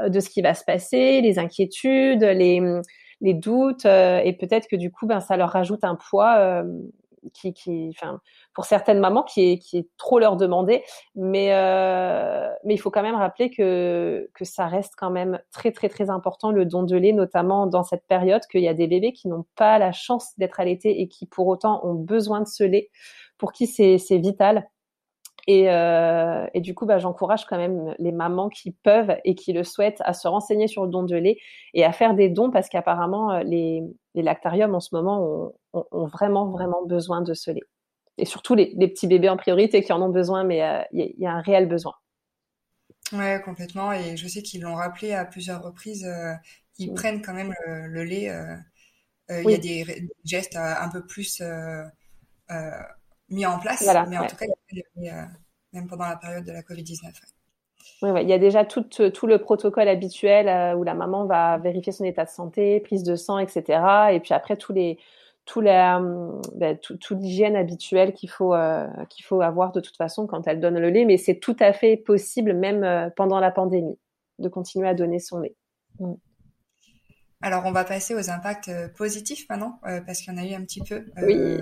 euh, 0.00 0.08
de 0.08 0.18
ce 0.18 0.28
qui 0.28 0.42
va 0.42 0.54
se 0.54 0.64
passer, 0.64 1.20
les 1.20 1.38
inquiétudes, 1.38 2.24
les, 2.24 2.60
les 3.20 3.34
doutes, 3.34 3.86
euh, 3.86 4.20
et 4.24 4.32
peut-être 4.32 4.66
que 4.66 4.76
du 4.76 4.90
coup, 4.90 5.06
ben 5.06 5.20
ça 5.20 5.36
leur 5.36 5.50
rajoute 5.50 5.84
un 5.84 5.96
poids 5.96 6.64
qui, 7.32 7.52
qui, 7.52 7.94
pour 8.54 8.64
certaines 8.64 8.98
mamans, 8.98 9.22
qui 9.22 9.52
est, 9.52 9.58
qui 9.58 9.78
est 9.78 9.88
trop 9.96 10.18
leur 10.18 10.36
demander. 10.36 10.82
Mais, 11.14 11.52
euh, 11.52 12.48
mais 12.64 12.74
il 12.74 12.78
faut 12.78 12.90
quand 12.90 13.02
même 13.02 13.14
rappeler 13.14 13.50
que, 13.50 14.28
que 14.34 14.44
ça 14.44 14.66
reste 14.66 14.94
quand 14.96 15.10
même 15.10 15.40
très, 15.52 15.72
très, 15.72 15.88
très 15.88 16.10
important, 16.10 16.50
le 16.50 16.64
don 16.64 16.82
de 16.82 16.96
lait, 16.96 17.12
notamment 17.12 17.66
dans 17.66 17.84
cette 17.84 18.06
période, 18.06 18.42
qu'il 18.50 18.62
y 18.62 18.68
a 18.68 18.74
des 18.74 18.86
bébés 18.86 19.12
qui 19.12 19.28
n'ont 19.28 19.46
pas 19.56 19.78
la 19.78 19.92
chance 19.92 20.32
d'être 20.38 20.60
allaités 20.60 21.00
et 21.00 21.08
qui, 21.08 21.26
pour 21.26 21.46
autant, 21.46 21.84
ont 21.86 21.94
besoin 21.94 22.40
de 22.40 22.48
ce 22.48 22.64
lait, 22.64 22.90
pour 23.38 23.52
qui 23.52 23.66
c'est 23.66 23.96
vital. 24.18 24.68
Et, 25.46 25.70
euh, 25.70 26.46
et, 26.52 26.60
du 26.60 26.74
coup, 26.74 26.86
bah, 26.86 26.98
j'encourage 26.98 27.46
quand 27.46 27.56
même 27.56 27.94
les 27.98 28.12
mamans 28.12 28.50
qui 28.50 28.72
peuvent 28.72 29.16
et 29.24 29.34
qui 29.34 29.52
le 29.52 29.64
souhaitent 29.64 30.02
à 30.04 30.12
se 30.12 30.28
renseigner 30.28 30.68
sur 30.68 30.84
le 30.84 30.90
don 30.90 31.02
de 31.02 31.16
lait 31.16 31.38
et 31.72 31.84
à 31.84 31.92
faire 31.92 32.14
des 32.14 32.28
dons 32.28 32.50
parce 32.50 32.68
qu'apparemment, 32.68 33.38
les, 33.38 33.82
les 34.14 34.22
lactariums 34.22 34.74
en 34.74 34.80
ce 34.80 34.94
moment 34.94 35.22
ont, 35.22 35.52
ont, 35.72 35.84
ont, 35.92 36.06
vraiment, 36.06 36.46
vraiment 36.50 36.84
besoin 36.84 37.22
de 37.22 37.32
ce 37.32 37.50
lait 37.50 37.62
et 38.18 38.24
surtout 38.24 38.54
les, 38.54 38.72
les, 38.76 38.88
petits 38.88 39.06
bébés 39.06 39.28
en 39.28 39.36
priorité 39.36 39.82
qui 39.82 39.92
en 39.92 40.02
ont 40.02 40.08
besoin, 40.08 40.44
mais 40.44 40.62
euh, 40.62 40.82
il 40.92 41.14
y, 41.18 41.22
y, 41.22 41.26
a 41.26 41.32
un 41.32 41.40
réel 41.40 41.66
besoin. 41.66 41.94
Ouais, 43.12 43.40
complètement. 43.44 43.92
Et 43.92 44.16
je 44.16 44.28
sais 44.28 44.42
qu'ils 44.42 44.62
l'ont 44.62 44.74
rappelé 44.74 45.12
à 45.12 45.24
plusieurs 45.24 45.62
reprises. 45.62 46.04
Euh, 46.04 46.34
ils 46.78 46.92
prennent 46.94 47.22
quand 47.22 47.34
même 47.34 47.54
le, 47.66 47.88
le 47.88 48.04
lait. 48.04 48.30
Euh, 48.30 48.56
euh 49.30 49.42
oui. 49.44 49.44
Il 49.46 49.50
y 49.50 49.54
a 49.54 49.58
des 49.58 50.08
gestes 50.24 50.56
euh, 50.56 50.74
un 50.80 50.88
peu 50.88 51.04
plus 51.04 51.42
mis 53.28 53.46
en 53.46 53.60
place, 53.60 53.84
voilà, 53.84 54.06
mais 54.06 54.18
en 54.18 54.22
ouais. 54.22 54.26
tout 54.26 54.36
cas, 54.36 54.46
même 55.72 55.86
pendant 55.86 56.06
la 56.06 56.16
période 56.16 56.44
de 56.44 56.50
la 56.50 56.62
Covid-19. 56.62 57.04
Ouais. 57.04 57.10
Oui, 58.02 58.10
ouais. 58.10 58.22
il 58.22 58.28
y 58.28 58.32
a 58.32 58.38
déjà 58.38 58.64
tout, 58.64 58.82
tout 58.82 59.26
le 59.26 59.38
protocole 59.38 59.88
habituel 59.88 60.48
euh, 60.48 60.74
où 60.74 60.82
la 60.82 60.94
maman 60.94 61.26
va 61.26 61.58
vérifier 61.58 61.92
son 61.92 62.04
état 62.04 62.24
de 62.24 62.30
santé, 62.30 62.80
prise 62.80 63.02
de 63.02 63.14
sang, 63.14 63.38
etc. 63.38 63.80
Et 64.12 64.20
puis 64.20 64.34
après, 64.34 64.56
tous 64.56 64.72
les, 64.72 64.98
tout 65.44 65.60
la, 65.60 66.00
ben, 66.54 66.78
tout, 66.78 66.96
tout 66.96 67.16
l'hygiène 67.16 67.56
habituelle 67.56 68.12
qu'il 68.12 68.30
faut 68.30 68.54
euh, 68.54 68.86
qu'il 69.08 69.24
faut 69.24 69.40
avoir 69.40 69.72
de 69.72 69.80
toute 69.80 69.96
façon 69.96 70.26
quand 70.26 70.46
elle 70.46 70.60
donne 70.60 70.78
le 70.78 70.90
lait, 70.90 71.04
mais 71.04 71.16
c'est 71.16 71.38
tout 71.38 71.56
à 71.58 71.72
fait 71.72 71.96
possible 71.96 72.54
même 72.54 72.84
euh, 72.84 73.10
pendant 73.16 73.40
la 73.40 73.50
pandémie 73.50 73.98
de 74.38 74.48
continuer 74.48 74.88
à 74.88 74.94
donner 74.94 75.18
son 75.18 75.40
lait. 75.40 75.56
Mm. 75.98 76.14
Alors 77.42 77.64
on 77.64 77.72
va 77.72 77.84
passer 77.84 78.14
aux 78.14 78.30
impacts 78.30 78.68
euh, 78.68 78.88
positifs 78.88 79.48
maintenant 79.48 79.80
euh, 79.86 80.00
parce 80.02 80.20
qu'il 80.20 80.32
y 80.32 80.36
en 80.36 80.42
a 80.42 80.46
eu 80.46 80.54
un 80.54 80.62
petit 80.62 80.82
peu 80.82 81.06
oui. 81.22 81.58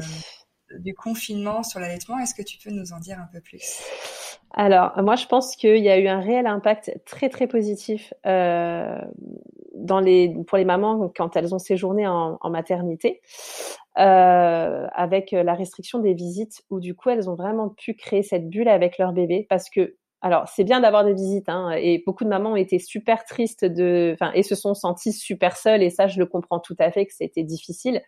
du 0.80 0.94
confinement 0.94 1.62
sur 1.62 1.78
l'allaitement. 1.78 2.18
Est-ce 2.18 2.34
que 2.34 2.42
tu 2.42 2.58
peux 2.58 2.70
nous 2.70 2.92
en 2.92 2.98
dire 2.98 3.18
un 3.18 3.28
peu 3.32 3.40
plus? 3.40 3.80
Alors 4.50 5.00
moi 5.02 5.14
je 5.14 5.26
pense 5.26 5.54
qu'il 5.56 5.78
y 5.78 5.88
a 5.88 5.98
eu 5.98 6.08
un 6.08 6.20
réel 6.20 6.46
impact 6.46 6.92
très 7.06 7.28
très 7.28 7.46
positif 7.46 8.12
dans 9.78 10.00
les, 10.00 10.34
pour 10.46 10.58
les 10.58 10.64
mamans 10.64 11.10
quand 11.16 11.36
elles 11.36 11.54
ont 11.54 11.58
séjourné 11.58 12.06
en, 12.06 12.38
maternité, 12.50 13.20
euh, 13.98 14.86
avec 14.92 15.32
la 15.32 15.54
restriction 15.54 15.98
des 15.98 16.14
visites, 16.14 16.62
où 16.70 16.80
du 16.80 16.94
coup 16.94 17.10
elles 17.10 17.28
ont 17.30 17.34
vraiment 17.34 17.68
pu 17.70 17.94
créer 17.94 18.22
cette 18.22 18.48
bulle 18.48 18.68
avec 18.68 18.98
leur 18.98 19.12
bébé, 19.12 19.46
parce 19.48 19.70
que 19.70 19.96
alors 20.20 20.48
c'est 20.48 20.64
bien 20.64 20.80
d'avoir 20.80 21.04
des 21.04 21.14
visites, 21.14 21.48
hein, 21.48 21.70
et 21.70 22.02
beaucoup 22.04 22.24
de 22.24 22.28
mamans 22.28 22.52
ont 22.52 22.56
été 22.56 22.78
super 22.78 23.24
tristes 23.24 23.64
de, 23.64 24.10
enfin, 24.14 24.32
et 24.34 24.42
se 24.42 24.54
sont 24.54 24.74
senties 24.74 25.12
super 25.12 25.56
seules, 25.56 25.82
et 25.82 25.90
ça 25.90 26.08
je 26.08 26.18
le 26.18 26.26
comprends 26.26 26.58
tout 26.58 26.76
à 26.78 26.90
fait 26.90 27.06
que 27.06 27.14
c'était 27.14 27.44
difficile. 27.44 28.02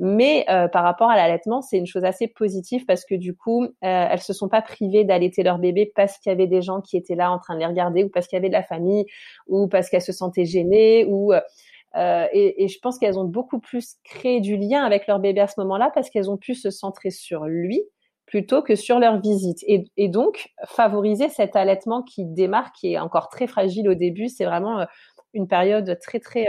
Mais 0.00 0.44
euh, 0.48 0.68
par 0.68 0.84
rapport 0.84 1.10
à 1.10 1.16
l'allaitement, 1.16 1.60
c'est 1.60 1.76
une 1.76 1.86
chose 1.86 2.04
assez 2.04 2.28
positive 2.28 2.84
parce 2.86 3.04
que 3.04 3.16
du 3.16 3.34
coup, 3.34 3.64
euh, 3.64 3.68
elles 3.82 4.20
se 4.20 4.32
sont 4.32 4.48
pas 4.48 4.62
privées 4.62 5.04
d'allaiter 5.04 5.42
leur 5.42 5.58
bébé 5.58 5.90
parce 5.94 6.18
qu'il 6.18 6.30
y 6.30 6.32
avait 6.32 6.46
des 6.46 6.62
gens 6.62 6.80
qui 6.80 6.96
étaient 6.96 7.16
là 7.16 7.32
en 7.32 7.38
train 7.38 7.54
de 7.54 7.58
les 7.58 7.66
regarder 7.66 8.04
ou 8.04 8.08
parce 8.08 8.28
qu'il 8.28 8.36
y 8.36 8.38
avait 8.38 8.48
de 8.48 8.54
la 8.54 8.62
famille 8.62 9.06
ou 9.48 9.66
parce 9.66 9.90
qu'elles 9.90 10.02
se 10.02 10.12
sentaient 10.12 10.44
gênées 10.44 11.04
ou 11.04 11.32
euh, 11.32 12.26
et, 12.32 12.62
et, 12.62 12.68
je 12.68 12.78
pense 12.80 12.98
qu'elles 12.98 13.18
ont 13.18 13.24
beaucoup 13.24 13.58
plus 13.58 13.96
créé 14.04 14.40
du 14.40 14.56
lien 14.56 14.84
avec 14.84 15.06
leur 15.06 15.18
bébé 15.18 15.40
à 15.40 15.48
ce 15.48 15.54
moment-là 15.58 15.90
parce 15.92 16.10
qu'elles 16.10 16.30
ont 16.30 16.36
pu 16.36 16.54
se 16.54 16.70
centrer 16.70 17.10
sur 17.10 17.46
lui 17.46 17.82
plutôt 18.26 18.62
que 18.62 18.76
sur 18.76 18.98
leur 18.98 19.20
visite 19.20 19.64
et, 19.66 19.84
et, 19.96 20.08
donc 20.08 20.50
favoriser 20.66 21.30
cet 21.30 21.56
allaitement 21.56 22.02
qui 22.02 22.26
démarre, 22.26 22.72
qui 22.72 22.92
est 22.92 22.98
encore 22.98 23.30
très 23.30 23.46
fragile 23.46 23.88
au 23.88 23.94
début. 23.94 24.28
C'est 24.28 24.44
vraiment 24.44 24.86
une 25.32 25.48
période 25.48 25.98
très 26.00 26.20
très 26.20 26.46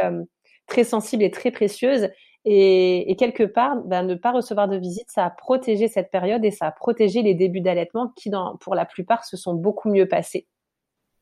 très 0.68 0.84
sensible 0.84 1.24
et 1.24 1.32
très 1.32 1.52
précieuse 1.52 2.10
et, 2.45 3.12
et, 3.12 3.15
quelque 3.15 3.43
part, 3.43 3.75
ben, 3.84 4.04
ne 4.04 4.15
pas 4.15 4.32
recevoir 4.32 4.67
de 4.67 4.78
visite, 4.78 5.10
ça 5.10 5.25
a 5.25 5.30
protégé 5.30 5.88
cette 5.88 6.10
période 6.10 6.43
et 6.45 6.52
ça 6.52 6.67
a 6.67 6.71
protégé 6.71 7.21
les 7.21 7.36
débuts 7.36 7.62
d'allaitement 7.62 8.13
qui, 8.15 8.30
dans, 8.30 8.56
pour 8.58 8.75
la 8.75 8.86
plupart, 8.86 9.25
se 9.25 9.38
sont 9.38 9.54
beaucoup 9.54 9.89
mieux 9.89 10.08
passés. 10.08 10.47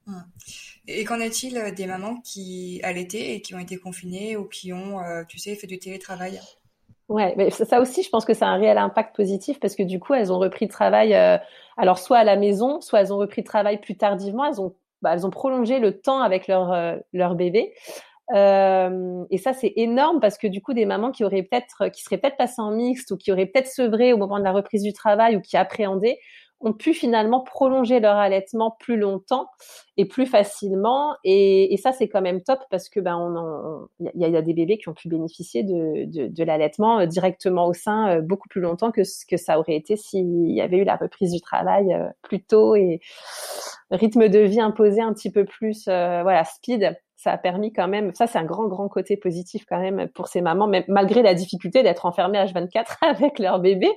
Hum. 0.06 0.24
Et 0.88 1.04
qu'en 1.04 1.20
est-il 1.20 1.58
euh, 1.58 1.72
des 1.72 1.86
mamans 1.86 2.18
qui 2.24 2.80
allaitaient 2.84 3.36
et 3.36 3.42
qui 3.42 3.54
ont 3.56 3.60
été 3.60 3.78
confinées 3.78 4.38
ou 4.38 4.46
qui 4.46 4.72
ont, 4.72 5.02
euh, 5.02 5.24
tu 5.28 5.38
sais, 5.38 5.56
fait 5.56 5.68
du 5.68 5.80
télétravail? 5.80 6.40
Ouais, 7.10 7.34
mais 7.38 7.50
ça 7.52 7.80
aussi, 7.80 8.04
je 8.04 8.10
pense 8.10 8.26
que 8.26 8.34
ça 8.34 8.48
a 8.48 8.50
un 8.50 8.58
réel 8.58 8.78
impact 8.78 9.16
positif 9.16 9.60
parce 9.62 9.76
que 9.76 9.84
du 9.84 10.00
coup, 10.00 10.14
elles 10.14 10.32
ont 10.32 10.40
repris 10.40 10.66
le 10.66 10.72
travail, 10.72 11.14
euh, 11.14 11.38
alors 11.78 12.00
soit 12.00 12.18
à 12.18 12.24
la 12.26 12.36
maison, 12.36 12.82
soit 12.82 13.00
elles 13.00 13.14
ont 13.14 13.18
repris 13.18 13.42
le 13.42 13.48
travail 13.48 13.80
plus 13.80 13.96
tardivement. 13.96 14.44
Elles 14.46 14.60
ont, 14.60 14.76
bah, 15.02 15.14
elles 15.14 15.26
ont 15.26 15.30
prolongé 15.30 15.80
le 15.80 16.00
temps 16.02 16.20
avec 16.20 16.48
leur 16.48 16.74
euh, 16.74 16.98
leur 17.14 17.36
bébé. 17.36 17.74
Euh, 18.36 19.24
et 19.30 19.38
ça, 19.38 19.54
c'est 19.54 19.74
énorme 19.76 20.20
parce 20.20 20.38
que 20.38 20.48
du 20.48 20.62
coup, 20.62 20.74
des 20.74 20.86
mamans 20.86 21.12
qui 21.12 21.24
auraient 21.24 21.44
peut-être, 21.44 21.90
qui 21.90 22.04
seraient 22.04 22.18
peut-être 22.18 22.38
passées 22.38 22.62
en 22.62 22.72
mixte 22.72 23.12
ou 23.12 23.18
qui 23.18 23.32
auraient 23.32 23.46
peut-être 23.46 23.68
sevré 23.68 24.14
au 24.14 24.18
moment 24.18 24.40
de 24.40 24.44
la 24.44 24.52
reprise 24.52 24.84
du 24.84 24.94
travail 24.94 25.38
ou 25.38 25.42
qui 25.42 25.58
appréhendaient, 25.58 26.20
ont 26.60 26.74
pu 26.74 26.94
finalement 26.94 27.42
prolonger 27.42 28.00
leur 28.00 28.16
allaitement 28.16 28.76
plus 28.80 28.98
longtemps 28.98 29.48
et 29.96 30.06
plus 30.06 30.26
facilement. 30.26 31.16
Et, 31.24 31.76
ça, 31.78 31.92
c'est 31.92 32.08
quand 32.08 32.22
même 32.22 32.42
top 32.42 32.60
parce 32.72 32.90
que 32.90 33.00
ben, 33.00 33.16
on 33.16 33.88
il 34.00 34.12
y, 34.16 34.30
y, 34.30 34.36
a 34.36 34.42
des 34.42 34.54
bébés 34.54 34.78
qui 34.78 34.90
ont 34.90 34.94
pu 34.94 35.08
bénéficier 35.08 35.64
de, 35.64 36.06
de, 36.06 36.28
de 36.28 36.44
l'allaitement 36.44 37.00
euh, 37.00 37.06
directement 37.06 37.68
au 37.68 37.74
sein 37.74 38.18
euh, 38.18 38.22
beaucoup 38.22 38.50
plus 38.50 38.62
longtemps 38.62 38.92
que 38.92 39.04
ce 39.04 39.26
que 39.26 39.38
ça 39.38 39.60
aurait 39.60 39.76
été 39.76 39.96
s'il 39.96 40.52
y 40.52 40.62
avait 40.62 40.78
eu 40.78 40.84
la 40.84 40.96
reprise 40.96 41.32
du 41.32 41.42
travail 41.42 41.94
euh, 41.94 42.08
plus 42.24 42.44
tôt 42.44 42.76
et 42.76 43.00
rythme 43.92 44.28
de 44.28 44.40
vie 44.40 44.60
imposé 44.60 45.02
un 45.02 45.14
petit 45.14 45.32
peu 45.32 45.46
plus, 45.46 45.86
voilà, 45.86 46.44
speed 46.44 46.98
ça 47.18 47.32
a 47.32 47.38
permis 47.38 47.74
quand 47.74 47.88
même, 47.88 48.14
ça 48.14 48.28
c'est 48.28 48.38
un 48.38 48.46
grand 48.46 48.68
grand 48.68 48.88
côté 48.88 49.18
positif 49.18 49.66
quand 49.68 49.80
même 49.80 50.08
pour 50.14 50.28
ces 50.28 50.40
mamans, 50.40 50.68
même 50.68 50.84
malgré 50.88 51.22
la 51.24 51.34
difficulté 51.34 51.84
d'être 51.84 52.06
enfermées 52.06 52.38
H24 52.38 52.86
avec 53.02 53.40
leur 53.40 53.60
bébé. 53.60 53.90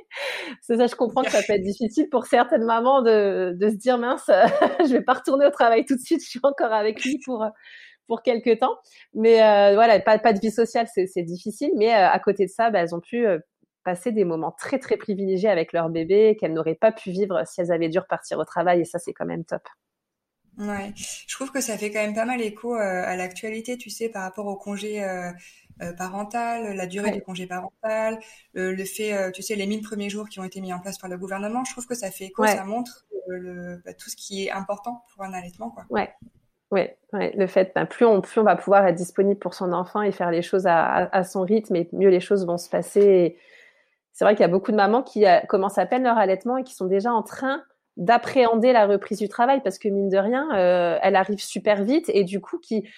C'est 0.62 0.78
ça, 0.78 0.86
je 0.86 0.96
comprends 0.96 1.22
que 1.22 1.30
ça 1.30 1.42
peut 1.46 1.52
être 1.52 1.62
difficile 1.62 2.08
pour 2.10 2.26
certaines 2.26 2.64
mamans 2.64 3.02
de, 3.02 3.56
se 3.60 3.76
dire 3.76 3.98
mince, 3.98 4.26
je 4.80 4.92
vais 4.92 5.02
pas 5.02 5.14
retourner 5.14 5.46
au 5.46 5.50
travail 5.50 5.84
tout 5.84 5.94
de 5.94 6.00
suite, 6.00 6.22
je 6.22 6.28
suis 6.28 6.40
encore 6.42 6.72
avec 6.72 7.04
lui 7.04 7.20
pour 7.24 7.46
pour 8.10 8.22
quelques 8.22 8.58
temps. 8.58 8.76
Mais 9.14 9.40
euh, 9.40 9.74
voilà, 9.74 10.00
pas, 10.00 10.18
pas 10.18 10.32
de 10.32 10.40
vie 10.40 10.50
sociale, 10.50 10.88
c'est 10.92 11.22
difficile. 11.22 11.70
Mais 11.76 11.94
euh, 11.94 12.08
à 12.08 12.18
côté 12.18 12.44
de 12.44 12.50
ça, 12.50 12.70
bah, 12.70 12.80
elles 12.80 12.94
ont 12.94 13.00
pu 13.00 13.24
euh, 13.24 13.38
passer 13.84 14.10
des 14.10 14.24
moments 14.24 14.50
très 14.50 14.80
très 14.80 14.96
privilégiés 14.96 15.48
avec 15.48 15.72
leur 15.72 15.88
bébé 15.90 16.36
qu'elles 16.38 16.52
n'auraient 16.52 16.74
pas 16.74 16.90
pu 16.90 17.12
vivre 17.12 17.42
si 17.46 17.60
elles 17.60 17.72
avaient 17.72 17.88
dû 17.88 18.00
repartir 18.00 18.38
au 18.38 18.44
travail. 18.44 18.80
Et 18.80 18.84
ça, 18.84 18.98
c'est 18.98 19.12
quand 19.12 19.26
même 19.26 19.44
top. 19.44 19.62
Ouais, 20.60 20.92
je 21.26 21.34
trouve 21.34 21.50
que 21.50 21.62
ça 21.62 21.78
fait 21.78 21.90
quand 21.90 22.00
même 22.00 22.14
pas 22.14 22.26
mal 22.26 22.40
écho 22.42 22.74
euh, 22.74 22.78
à 22.78 23.16
l'actualité, 23.16 23.78
tu 23.78 23.88
sais, 23.88 24.10
par 24.10 24.22
rapport 24.22 24.46
au 24.46 24.56
congé 24.56 25.02
euh, 25.02 25.30
euh, 25.80 25.94
parental, 25.94 26.76
la 26.76 26.86
durée 26.86 27.12
du 27.12 27.22
congé 27.22 27.46
parental, 27.46 28.20
le, 28.52 28.84
fait, 28.84 29.32
tu 29.32 29.40
sais, 29.40 29.54
les 29.54 29.66
1000 29.66 29.80
premiers 29.80 30.10
jours 30.10 30.28
qui 30.28 30.38
ont 30.38 30.44
été 30.44 30.60
mis 30.60 30.74
en 30.74 30.78
place 30.78 30.98
par 30.98 31.08
le 31.08 31.16
gouvernement. 31.16 31.64
Je 31.64 31.72
trouve 31.72 31.86
que 31.86 31.94
ça 31.94 32.10
fait 32.10 32.26
écho, 32.26 32.44
ça 32.46 32.64
montre 32.64 33.06
le, 33.28 33.80
bah, 33.84 33.94
tout 33.94 34.10
ce 34.10 34.16
qui 34.16 34.46
est 34.46 34.50
important 34.50 35.02
pour 35.14 35.24
un 35.24 35.32
allaitement, 35.32 35.70
quoi. 35.70 35.86
Ouais. 35.88 36.12
Ouais, 36.70 36.96
ouais, 37.12 37.32
le 37.36 37.48
fait, 37.48 37.72
ben, 37.74 37.84
plus 37.84 38.06
on, 38.06 38.20
plus 38.20 38.40
on 38.40 38.44
va 38.44 38.54
pouvoir 38.54 38.86
être 38.86 38.94
disponible 38.94 39.40
pour 39.40 39.54
son 39.54 39.72
enfant 39.72 40.02
et 40.02 40.12
faire 40.12 40.30
les 40.30 40.40
choses 40.42 40.68
à, 40.68 41.06
à, 41.06 41.24
son 41.24 41.40
rythme, 41.42 41.74
et 41.74 41.88
mieux 41.92 42.10
les 42.10 42.20
choses 42.20 42.46
vont 42.46 42.58
se 42.58 42.68
passer. 42.68 43.36
C'est 44.12 44.24
vrai 44.24 44.36
qu'il 44.36 44.42
y 44.42 44.44
a 44.44 44.48
beaucoup 44.48 44.70
de 44.70 44.76
mamans 44.76 45.02
qui 45.02 45.24
commencent 45.48 45.78
à 45.78 45.86
peine 45.86 46.04
leur 46.04 46.16
allaitement 46.16 46.58
et 46.58 46.62
qui 46.62 46.74
sont 46.74 46.86
déjà 46.86 47.12
en 47.12 47.24
train 47.24 47.64
d'appréhender 48.00 48.72
la 48.72 48.86
reprise 48.86 49.18
du 49.18 49.28
travail 49.28 49.60
parce 49.62 49.78
que 49.78 49.88
mine 49.88 50.08
de 50.08 50.16
rien, 50.16 50.48
euh, 50.56 50.98
elle 51.02 51.16
arrive 51.16 51.38
super 51.38 51.84
vite 51.84 52.10
et 52.12 52.24
du 52.24 52.40
coup 52.40 52.58
qui 52.58 52.88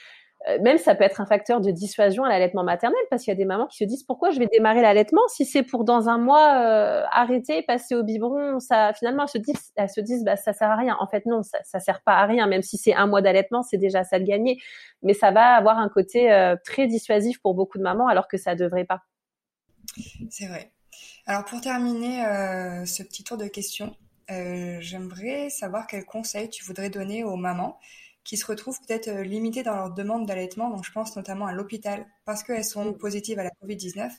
euh, 0.48 0.58
même 0.62 0.78
ça 0.78 0.94
peut 0.94 1.02
être 1.02 1.20
un 1.20 1.26
facteur 1.26 1.60
de 1.60 1.70
dissuasion 1.72 2.24
à 2.24 2.28
l'allaitement 2.28 2.62
maternel 2.62 2.98
parce 3.10 3.24
qu'il 3.24 3.32
y 3.32 3.34
a 3.34 3.36
des 3.36 3.44
mamans 3.44 3.66
qui 3.66 3.78
se 3.78 3.84
disent 3.84 4.04
pourquoi 4.04 4.30
je 4.30 4.38
vais 4.38 4.46
démarrer 4.46 4.80
l'allaitement 4.80 5.22
si 5.28 5.44
c'est 5.44 5.64
pour 5.64 5.84
dans 5.84 6.08
un 6.08 6.18
mois 6.18 6.54
euh, 6.64 7.02
arrêter 7.10 7.62
passer 7.62 7.96
au 7.96 8.04
biberon 8.04 8.60
ça 8.60 8.92
finalement 8.92 9.24
elles 9.24 9.28
se 9.28 9.38
disent 9.38 9.72
elles 9.74 9.90
se 9.90 10.00
disent 10.00 10.24
bah 10.24 10.36
ça 10.36 10.52
sert 10.52 10.70
à 10.70 10.76
rien. 10.76 10.96
En 11.00 11.08
fait 11.08 11.26
non 11.26 11.42
ça, 11.42 11.58
ça 11.64 11.80
sert 11.80 12.00
pas 12.02 12.14
à 12.14 12.26
rien 12.26 12.46
même 12.46 12.62
si 12.62 12.76
c'est 12.76 12.94
un 12.94 13.08
mois 13.08 13.22
d'allaitement 13.22 13.62
c'est 13.62 13.78
déjà 13.78 14.04
ça 14.04 14.20
de 14.20 14.24
gagner. 14.24 14.60
Mais 15.02 15.14
ça 15.14 15.32
va 15.32 15.54
avoir 15.56 15.78
un 15.78 15.88
côté 15.88 16.54
très 16.64 16.86
dissuasif 16.86 17.40
pour 17.42 17.54
beaucoup 17.54 17.78
de 17.78 17.82
mamans 17.82 18.06
alors 18.06 18.28
que 18.28 18.36
ça 18.36 18.54
devrait 18.54 18.84
pas. 18.84 19.00
C'est 20.30 20.46
vrai. 20.46 20.70
Alors 21.26 21.44
pour 21.44 21.60
terminer 21.60 22.22
ce 22.86 23.02
petit 23.02 23.24
tour 23.24 23.36
de 23.36 23.46
questions 23.46 23.96
euh, 24.32 24.78
j'aimerais 24.80 25.50
savoir 25.50 25.86
quels 25.86 26.04
conseils 26.04 26.48
tu 26.48 26.64
voudrais 26.64 26.90
donner 26.90 27.24
aux 27.24 27.36
mamans 27.36 27.78
qui 28.24 28.36
se 28.36 28.46
retrouvent 28.46 28.78
peut-être 28.86 29.08
euh, 29.08 29.22
limitées 29.22 29.62
dans 29.62 29.74
leur 29.74 29.90
demande 29.90 30.26
d'allaitement, 30.26 30.70
donc 30.70 30.84
je 30.84 30.92
pense 30.92 31.16
notamment 31.16 31.46
à 31.46 31.52
l'hôpital, 31.52 32.06
parce 32.24 32.42
qu'elles 32.42 32.64
sont 32.64 32.92
positives 32.92 33.38
à 33.38 33.44
la 33.44 33.50
Covid-19. 33.62 34.10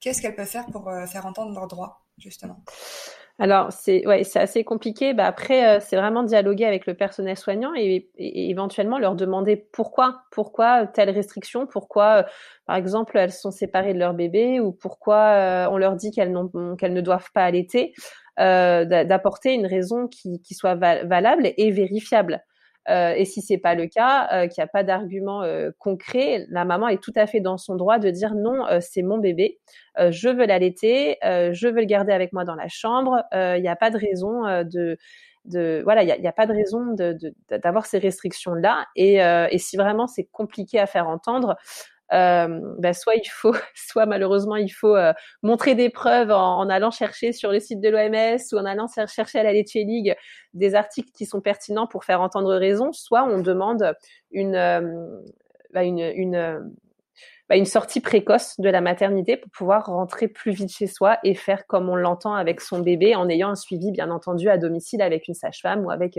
Qu'est-ce 0.00 0.22
qu'elles 0.22 0.34
peuvent 0.34 0.46
faire 0.46 0.66
pour 0.66 0.88
euh, 0.88 1.06
faire 1.06 1.26
entendre 1.26 1.54
leurs 1.54 1.68
droits, 1.68 2.02
justement? 2.18 2.62
Alors 3.40 3.72
c'est 3.72 4.06
ouais 4.06 4.22
assez 4.36 4.62
compliqué. 4.62 5.12
Bah 5.12 5.26
après 5.26 5.80
c'est 5.80 5.96
vraiment 5.96 6.22
dialoguer 6.22 6.66
avec 6.66 6.86
le 6.86 6.94
personnel 6.94 7.36
soignant 7.36 7.72
et, 7.74 8.08
éventuellement 8.16 8.96
leur 8.96 9.16
demander 9.16 9.56
pourquoi 9.56 10.22
pourquoi 10.30 10.86
telle 10.86 11.10
restriction, 11.10 11.66
pourquoi 11.66 12.26
par 12.64 12.76
exemple 12.76 13.18
elles 13.18 13.32
sont 13.32 13.50
séparées 13.50 13.92
de 13.92 13.98
leur 13.98 14.14
bébé? 14.14 14.60
Ou 14.60 14.70
pourquoi 14.70 15.66
on 15.68 15.78
leur 15.78 15.96
dit 15.96 16.12
qu'elles 16.12 16.32
qu'elles 16.78 16.92
ne 16.92 17.00
doivent 17.00 17.32
pas 17.34 17.42
allaiter? 17.42 17.92
Euh, 18.40 18.84
d'apporter 18.84 19.54
une 19.54 19.66
raison 19.66 20.08
qui, 20.08 20.40
qui 20.42 20.54
soit 20.54 20.74
valable 20.74 21.52
et 21.56 21.70
vérifiable. 21.70 22.42
Euh, 22.90 23.14
et 23.16 23.24
si 23.24 23.40
c'est 23.40 23.58
pas 23.58 23.74
le 23.74 23.86
cas, 23.86 24.28
euh, 24.32 24.46
qu'il 24.46 24.60
n'y 24.60 24.64
a 24.64 24.68
pas 24.68 24.82
d'argument 24.82 25.42
euh, 25.42 25.70
concret, 25.78 26.46
la 26.50 26.64
maman 26.64 26.88
est 26.88 27.02
tout 27.02 27.12
à 27.16 27.26
fait 27.26 27.40
dans 27.40 27.56
son 27.56 27.76
droit 27.76 27.98
de 27.98 28.10
dire 28.10 28.34
non, 28.34 28.66
c'est 28.80 29.02
mon 29.02 29.18
bébé, 29.18 29.58
je 29.98 30.28
veux 30.28 30.46
l'allaiter, 30.46 31.16
je 31.22 31.68
veux 31.68 31.80
le 31.80 31.86
garder 31.86 32.12
avec 32.12 32.32
moi 32.32 32.44
dans 32.44 32.54
la 32.54 32.68
chambre. 32.68 33.22
Il 33.32 33.62
n'y 33.62 33.68
a 33.68 33.76
pas 33.76 33.90
de 33.90 33.98
raison 33.98 34.42
de 34.64 34.98
de 35.44 35.82
voilà, 35.84 36.02
il 36.02 36.20
n'y 36.20 36.26
a, 36.26 36.32
pas 36.32 36.46
de 36.46 36.54
raison 36.54 36.96
d'avoir 37.50 37.84
ces 37.84 37.98
restrictions 37.98 38.54
là. 38.54 38.86
Et, 38.96 39.20
si 39.58 39.76
vraiment 39.76 40.06
c'est 40.06 40.24
compliqué 40.24 40.78
à 40.78 40.86
faire 40.86 41.08
entendre, 41.08 41.56
bah, 42.10 42.92
soit 42.92 43.14
il 43.14 43.28
faut, 43.28 43.54
soit 43.74 44.06
malheureusement 44.06 44.56
il 44.56 44.68
faut 44.68 44.94
euh, 44.96 45.12
montrer 45.42 45.74
des 45.74 45.90
preuves 45.90 46.30
en, 46.30 46.68
allant 46.68 46.90
chercher 46.90 47.32
sur 47.32 47.50
le 47.50 47.60
site 47.60 47.80
de 47.80 47.88
l'OMS 47.88 48.38
ou 48.52 48.58
en 48.58 48.64
allant 48.64 48.86
chercher 49.06 49.38
à 49.38 49.42
la 49.42 49.52
Leche 49.52 49.74
League 49.74 50.14
des 50.52 50.74
articles 50.74 51.10
qui 51.12 51.26
sont 51.26 51.40
pertinents 51.40 51.86
pour 51.86 52.04
faire 52.04 52.20
entendre 52.20 52.54
raison, 52.54 52.92
soit 52.92 53.24
on 53.24 53.40
demande 53.40 53.94
une, 54.30 54.54
euh, 54.54 54.80
bah, 55.72 55.82
bah, 57.48 57.56
une 57.56 57.64
sortie 57.64 58.00
précoce 58.00 58.58
de 58.58 58.68
la 58.68 58.80
maternité 58.80 59.36
pour 59.36 59.50
pouvoir 59.50 59.86
rentrer 59.86 60.28
plus 60.28 60.52
vite 60.52 60.72
chez 60.72 60.86
soi 60.86 61.18
et 61.24 61.34
faire 61.34 61.66
comme 61.66 61.88
on 61.88 61.96
l'entend 61.96 62.34
avec 62.34 62.60
son 62.60 62.80
bébé 62.80 63.14
en 63.16 63.28
ayant 63.28 63.50
un 63.50 63.54
suivi 63.54 63.90
bien 63.90 64.10
entendu 64.10 64.48
à 64.48 64.58
domicile 64.58 65.02
avec 65.02 65.28
une 65.28 65.34
sage-femme 65.34 65.84
ou 65.84 65.90
avec 65.90 66.18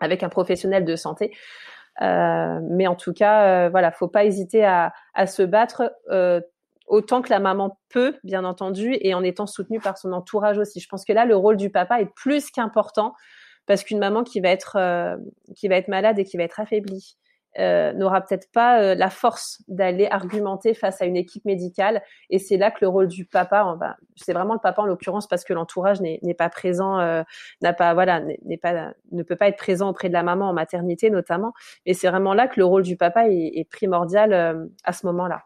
avec 0.00 0.22
un 0.22 0.30
professionnel 0.30 0.84
de 0.84 0.96
santé. 0.96 1.30
euh, 1.30 1.79
mais 2.00 2.86
en 2.86 2.94
tout 2.94 3.12
cas, 3.12 3.66
euh, 3.66 3.68
voilà, 3.68 3.92
faut 3.92 4.08
pas 4.08 4.24
hésiter 4.24 4.64
à, 4.64 4.92
à 5.14 5.26
se 5.26 5.42
battre 5.42 5.92
euh, 6.10 6.40
autant 6.86 7.22
que 7.22 7.30
la 7.30 7.40
maman 7.40 7.78
peut, 7.88 8.16
bien 8.24 8.44
entendu, 8.44 8.96
et 9.00 9.14
en 9.14 9.22
étant 9.22 9.46
soutenue 9.46 9.80
par 9.80 9.98
son 9.98 10.12
entourage 10.12 10.58
aussi. 10.58 10.80
Je 10.80 10.88
pense 10.88 11.04
que 11.04 11.12
là, 11.12 11.24
le 11.24 11.36
rôle 11.36 11.56
du 11.56 11.70
papa 11.70 12.00
est 12.00 12.12
plus 12.14 12.50
qu'important 12.50 13.14
parce 13.66 13.84
qu'une 13.84 13.98
maman 13.98 14.24
qui 14.24 14.40
va 14.40 14.48
être 14.48 15.16
qui 15.54 15.68
va 15.68 15.76
être 15.76 15.86
malade 15.86 16.18
et 16.18 16.24
qui 16.24 16.36
va 16.36 16.42
être 16.42 16.58
affaiblie 16.58 17.16
euh, 17.58 17.92
n'aura 17.92 18.20
peut-être 18.20 18.50
pas 18.52 18.80
euh, 18.80 18.94
la 18.94 19.10
force 19.10 19.62
d'aller 19.68 20.06
argumenter 20.10 20.74
face 20.74 21.02
à 21.02 21.06
une 21.06 21.16
équipe 21.16 21.44
médicale. 21.44 22.02
Et 22.28 22.38
c'est 22.38 22.56
là 22.56 22.70
que 22.70 22.78
le 22.82 22.88
rôle 22.88 23.08
du 23.08 23.24
papa, 23.24 23.64
enfin, 23.64 23.94
c'est 24.16 24.32
vraiment 24.32 24.54
le 24.54 24.60
papa 24.60 24.82
en 24.82 24.86
l'occurrence 24.86 25.26
parce 25.26 25.44
que 25.44 25.52
l'entourage 25.52 26.00
n'est 26.00 26.34
pas 26.34 26.48
présent, 26.48 27.00
euh, 27.00 27.22
n'a 27.62 27.72
pas, 27.72 27.94
voilà, 27.94 28.20
n'est 28.44 28.58
pas, 28.58 28.92
ne 29.12 29.22
peut 29.22 29.36
pas 29.36 29.48
être 29.48 29.58
présent 29.58 29.88
auprès 29.90 30.08
de 30.08 30.14
la 30.14 30.22
maman 30.22 30.48
en 30.48 30.52
maternité 30.52 31.10
notamment. 31.10 31.52
Et 31.86 31.94
c'est 31.94 32.08
vraiment 32.08 32.34
là 32.34 32.46
que 32.46 32.58
le 32.58 32.64
rôle 32.64 32.82
du 32.82 32.96
papa 32.96 33.28
est, 33.28 33.52
est 33.54 33.68
primordial 33.68 34.32
à 34.84 34.92
ce 34.92 35.06
moment-là. 35.06 35.42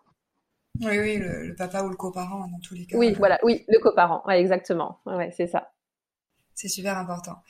Oui, 0.80 0.98
oui, 0.98 1.18
le, 1.18 1.54
papa 1.54 1.84
ou 1.84 1.88
le 1.88 1.96
coparent 1.96 2.48
dans 2.48 2.58
tous 2.58 2.74
les 2.74 2.84
cas. 2.84 2.98
Oui, 2.98 3.14
voilà, 3.16 3.38
oui, 3.44 3.64
le 3.68 3.78
coparent, 3.78 4.24
ouais, 4.26 4.40
exactement. 4.40 4.98
Ouais, 5.06 5.30
c'est 5.30 5.46
ça. 5.46 5.70
C'est 6.54 6.68
super 6.68 6.96
important. 6.96 7.42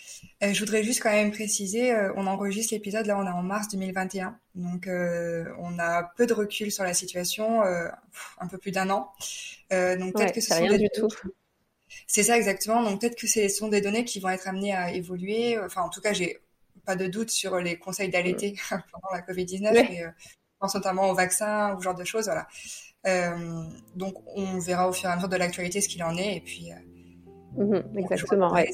Euh, 0.42 0.54
je 0.54 0.60
voudrais 0.60 0.82
juste 0.82 1.02
quand 1.02 1.10
même 1.10 1.30
préciser, 1.30 1.92
euh, 1.92 2.12
on 2.16 2.26
enregistre 2.26 2.72
l'épisode, 2.72 3.04
là 3.04 3.18
on 3.18 3.26
est 3.26 3.30
en 3.30 3.42
mars 3.42 3.68
2021, 3.68 4.38
donc 4.54 4.86
euh, 4.86 5.44
on 5.58 5.78
a 5.78 6.04
peu 6.16 6.26
de 6.26 6.32
recul 6.32 6.72
sur 6.72 6.84
la 6.84 6.94
situation, 6.94 7.62
un 7.62 8.48
peu 8.48 8.56
plus 8.56 8.70
d'un 8.70 8.88
an. 8.88 9.12
donc 9.70 10.14
peut-être 10.14 10.32
que 10.32 10.40
ce 10.40 10.54
sont 10.54 10.62
rien 10.62 10.78
du 10.78 10.88
tout. 10.94 11.08
C'est 12.06 12.22
ça 12.22 12.36
exactement. 12.36 12.82
Donc 12.82 13.00
peut-être 13.00 13.14
que 13.14 13.26
ce 13.26 13.46
sont 13.48 13.68
des 13.68 13.82
données 13.82 14.04
qui 14.04 14.20
vont 14.20 14.30
être 14.30 14.48
amenées 14.48 14.74
à 14.74 14.90
évoluer. 14.92 15.58
Enfin, 15.58 15.82
en 15.82 15.90
tout 15.90 16.00
cas, 16.00 16.12
j'ai 16.12 16.40
pas 16.86 16.96
de 16.96 17.06
doute 17.06 17.30
sur 17.30 17.58
les 17.58 17.78
conseils 17.78 18.08
d'allaiter 18.08 18.56
mm. 18.70 18.76
pendant 18.92 19.10
la 19.12 19.20
Covid-19, 19.20 19.72
mais 19.72 19.98
je 19.98 20.58
pense 20.58 20.74
notamment 20.74 21.10
au 21.10 21.14
vaccin 21.14 21.74
ou 21.74 21.78
ce 21.78 21.84
genre 21.84 21.94
de 21.94 22.04
choses. 22.04 22.24
Voilà. 22.24 22.48
donc 23.94 24.14
on 24.34 24.58
verra 24.60 24.88
au 24.88 24.94
fur 24.94 25.10
et 25.10 25.12
à 25.12 25.16
mesure 25.16 25.28
de 25.28 25.36
l'actualité 25.36 25.82
ce 25.82 25.90
qu'il 25.90 26.02
en 26.02 26.16
est, 26.16 26.36
et 26.36 26.40
puis 26.40 26.72
Mhm, 27.56 27.82
exactement, 27.96 28.52
ouais. 28.52 28.70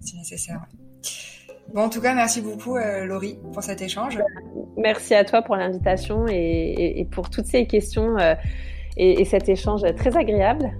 Si 0.00 0.16
nécessaire. 0.16 0.60
Bon, 1.74 1.82
en 1.82 1.88
tout 1.88 2.00
cas, 2.00 2.14
merci 2.14 2.40
beaucoup, 2.40 2.76
euh, 2.76 3.04
Laurie, 3.06 3.38
pour 3.52 3.62
cet 3.62 3.82
échange. 3.82 4.18
Merci 4.76 5.14
à 5.14 5.24
toi 5.24 5.42
pour 5.42 5.56
l'invitation 5.56 6.26
et, 6.28 7.06
pour 7.10 7.28
toutes 7.28 7.46
ces 7.46 7.66
questions 7.66 8.16
euh, 8.18 8.34
et, 8.96 9.24
cet 9.24 9.48
échange 9.48 9.82
très 9.96 10.16
agréable. 10.16 10.70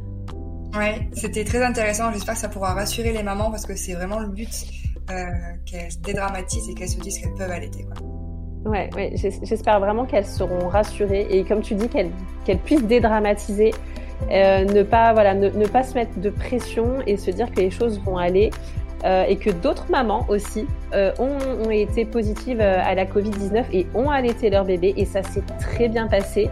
Ouais, 0.77 1.09
c'était 1.13 1.45
très 1.45 1.65
intéressant. 1.65 2.13
J'espère 2.13 2.35
que 2.35 2.41
ça 2.41 2.49
pourra 2.49 2.75
rassurer 2.75 3.13
les 3.13 3.23
mamans 3.23 3.51
parce 3.51 3.67
que 3.67 3.75
c'est 3.75 3.95
vraiment 3.95 4.21
le 4.21 4.29
but 4.29 4.67
euh, 5.11 5.25
qu'elles 5.65 5.91
se 5.91 5.99
dédramatisent 5.99 6.69
et 6.69 6.75
qu'elles 6.75 6.89
se 6.89 7.01
disent 7.01 7.19
qu'elles 7.19 7.35
peuvent 7.35 7.51
allaiter. 7.51 7.85
Quoi. 7.85 8.71
Ouais, 8.71 8.91
ouais 8.95 9.13
j'espère 9.15 9.81
vraiment 9.81 10.07
qu'elles 10.07 10.27
seront 10.27 10.69
rassurées 10.69 11.27
et 11.31 11.45
comme 11.45 11.63
tu 11.63 11.75
dis, 11.75 11.89
qu'elles 11.89 12.59
puissent 12.65 12.85
dédramatiser 12.85 13.73
euh, 14.31 14.65
ne 14.65 14.83
pas 14.83 15.13
voilà 15.13 15.35
ne, 15.35 15.67
pas 15.67 15.83
se 15.83 15.95
mettre 15.95 16.19
de 16.19 16.31
pression 16.31 16.99
et 17.07 17.17
se 17.17 17.31
dire 17.31 17.51
que 17.51 17.61
les 17.61 17.71
choses 17.71 18.01
vont 18.01 18.17
aller 18.17 18.51
euh, 19.05 19.25
et 19.29 19.37
que 19.37 19.51
d'autres 19.51 19.87
mamans 19.91 20.27
aussi 20.29 20.67
euh, 20.95 21.13
ont, 21.19 21.71
été 21.71 22.05
positives 22.05 22.61
à 22.61 22.95
la 22.95 23.05
Covid-19 23.05 23.65
et 23.73 23.87
ont 23.95 24.11
allaité 24.11 24.51
leur 24.51 24.65
bébé 24.65 24.95
et 24.97 25.05
ça 25.05 25.23
s'est 25.23 25.43
très 25.61 25.89
bien 25.89 26.09
passé. 26.09 26.51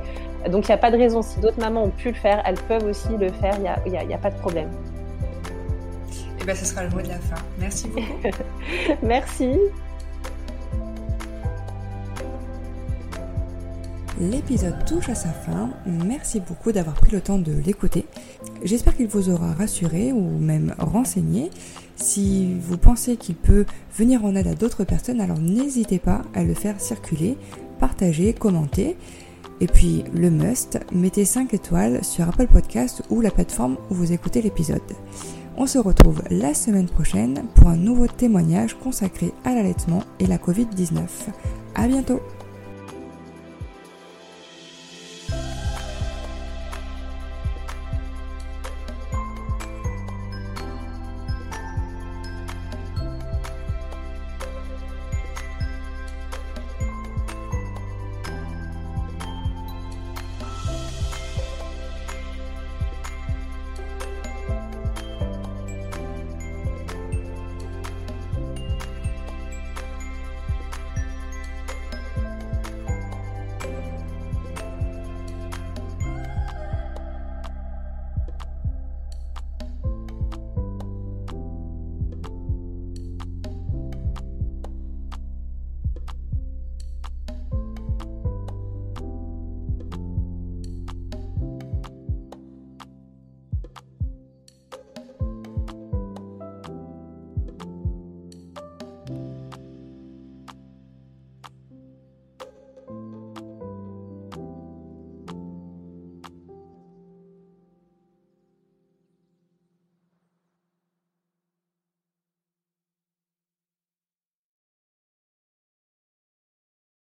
Donc 0.50 0.66
il 0.66 0.70
n'y 0.70 0.74
a 0.74 0.78
pas 0.78 0.90
de 0.90 0.98
raison, 0.98 1.22
si 1.22 1.40
d'autres 1.40 1.58
mamans 1.58 1.84
ont 1.84 1.90
pu 1.90 2.08
le 2.08 2.14
faire, 2.14 2.42
elles 2.44 2.60
peuvent 2.68 2.84
aussi 2.84 3.16
le 3.18 3.32
faire, 3.32 3.54
il 3.86 3.92
n'y 3.92 3.96
a, 3.96 4.16
a, 4.16 4.18
pas 4.18 4.30
de 4.30 4.38
problème. 4.38 4.68
Et 6.12 6.42
eh 6.42 6.44
bien 6.44 6.54
ce 6.54 6.66
sera 6.66 6.84
le 6.84 6.90
mot 6.90 7.00
de 7.00 7.08
la 7.08 7.14
fin. 7.14 7.40
Merci 7.58 7.88
beaucoup. 7.88 8.36
Merci. 9.02 9.58
L'épisode 14.20 14.84
touche 14.86 15.08
à 15.08 15.14
sa 15.14 15.30
fin. 15.30 15.70
Merci 15.86 16.40
beaucoup 16.40 16.70
d'avoir 16.70 16.94
pris 16.94 17.10
le 17.10 17.20
temps 17.20 17.38
de 17.38 17.52
l'écouter. 17.66 18.06
J'espère 18.62 18.96
qu'il 18.96 19.08
vous 19.08 19.28
aura 19.28 19.52
rassuré 19.54 20.12
ou 20.12 20.38
même 20.38 20.74
renseigné. 20.78 21.50
Si 21.96 22.54
vous 22.60 22.78
pensez 22.78 23.16
qu'il 23.16 23.34
peut 23.34 23.64
venir 23.96 24.24
en 24.24 24.36
aide 24.36 24.46
à 24.46 24.54
d'autres 24.54 24.84
personnes, 24.84 25.20
alors 25.20 25.38
n'hésitez 25.38 25.98
pas 25.98 26.22
à 26.32 26.44
le 26.44 26.54
faire 26.54 26.80
circuler, 26.80 27.36
partager, 27.80 28.32
commenter. 28.32 28.96
Et 29.60 29.66
puis 29.66 30.04
le 30.14 30.30
must, 30.30 30.78
mettez 30.92 31.24
5 31.24 31.52
étoiles 31.52 32.04
sur 32.04 32.28
Apple 32.28 32.46
Podcast 32.46 33.02
ou 33.10 33.20
la 33.20 33.32
plateforme 33.32 33.78
où 33.90 33.94
vous 33.94 34.12
écoutez 34.12 34.42
l'épisode. 34.42 34.80
On 35.56 35.66
se 35.66 35.78
retrouve 35.78 36.22
la 36.30 36.54
semaine 36.54 36.88
prochaine 36.88 37.44
pour 37.54 37.68
un 37.68 37.76
nouveau 37.76 38.06
témoignage 38.06 38.74
consacré 38.74 39.32
à 39.44 39.54
l'allaitement 39.54 40.02
et 40.20 40.26
la 40.26 40.38
Covid-19. 40.38 41.00
À 41.74 41.86
bientôt! 41.88 42.20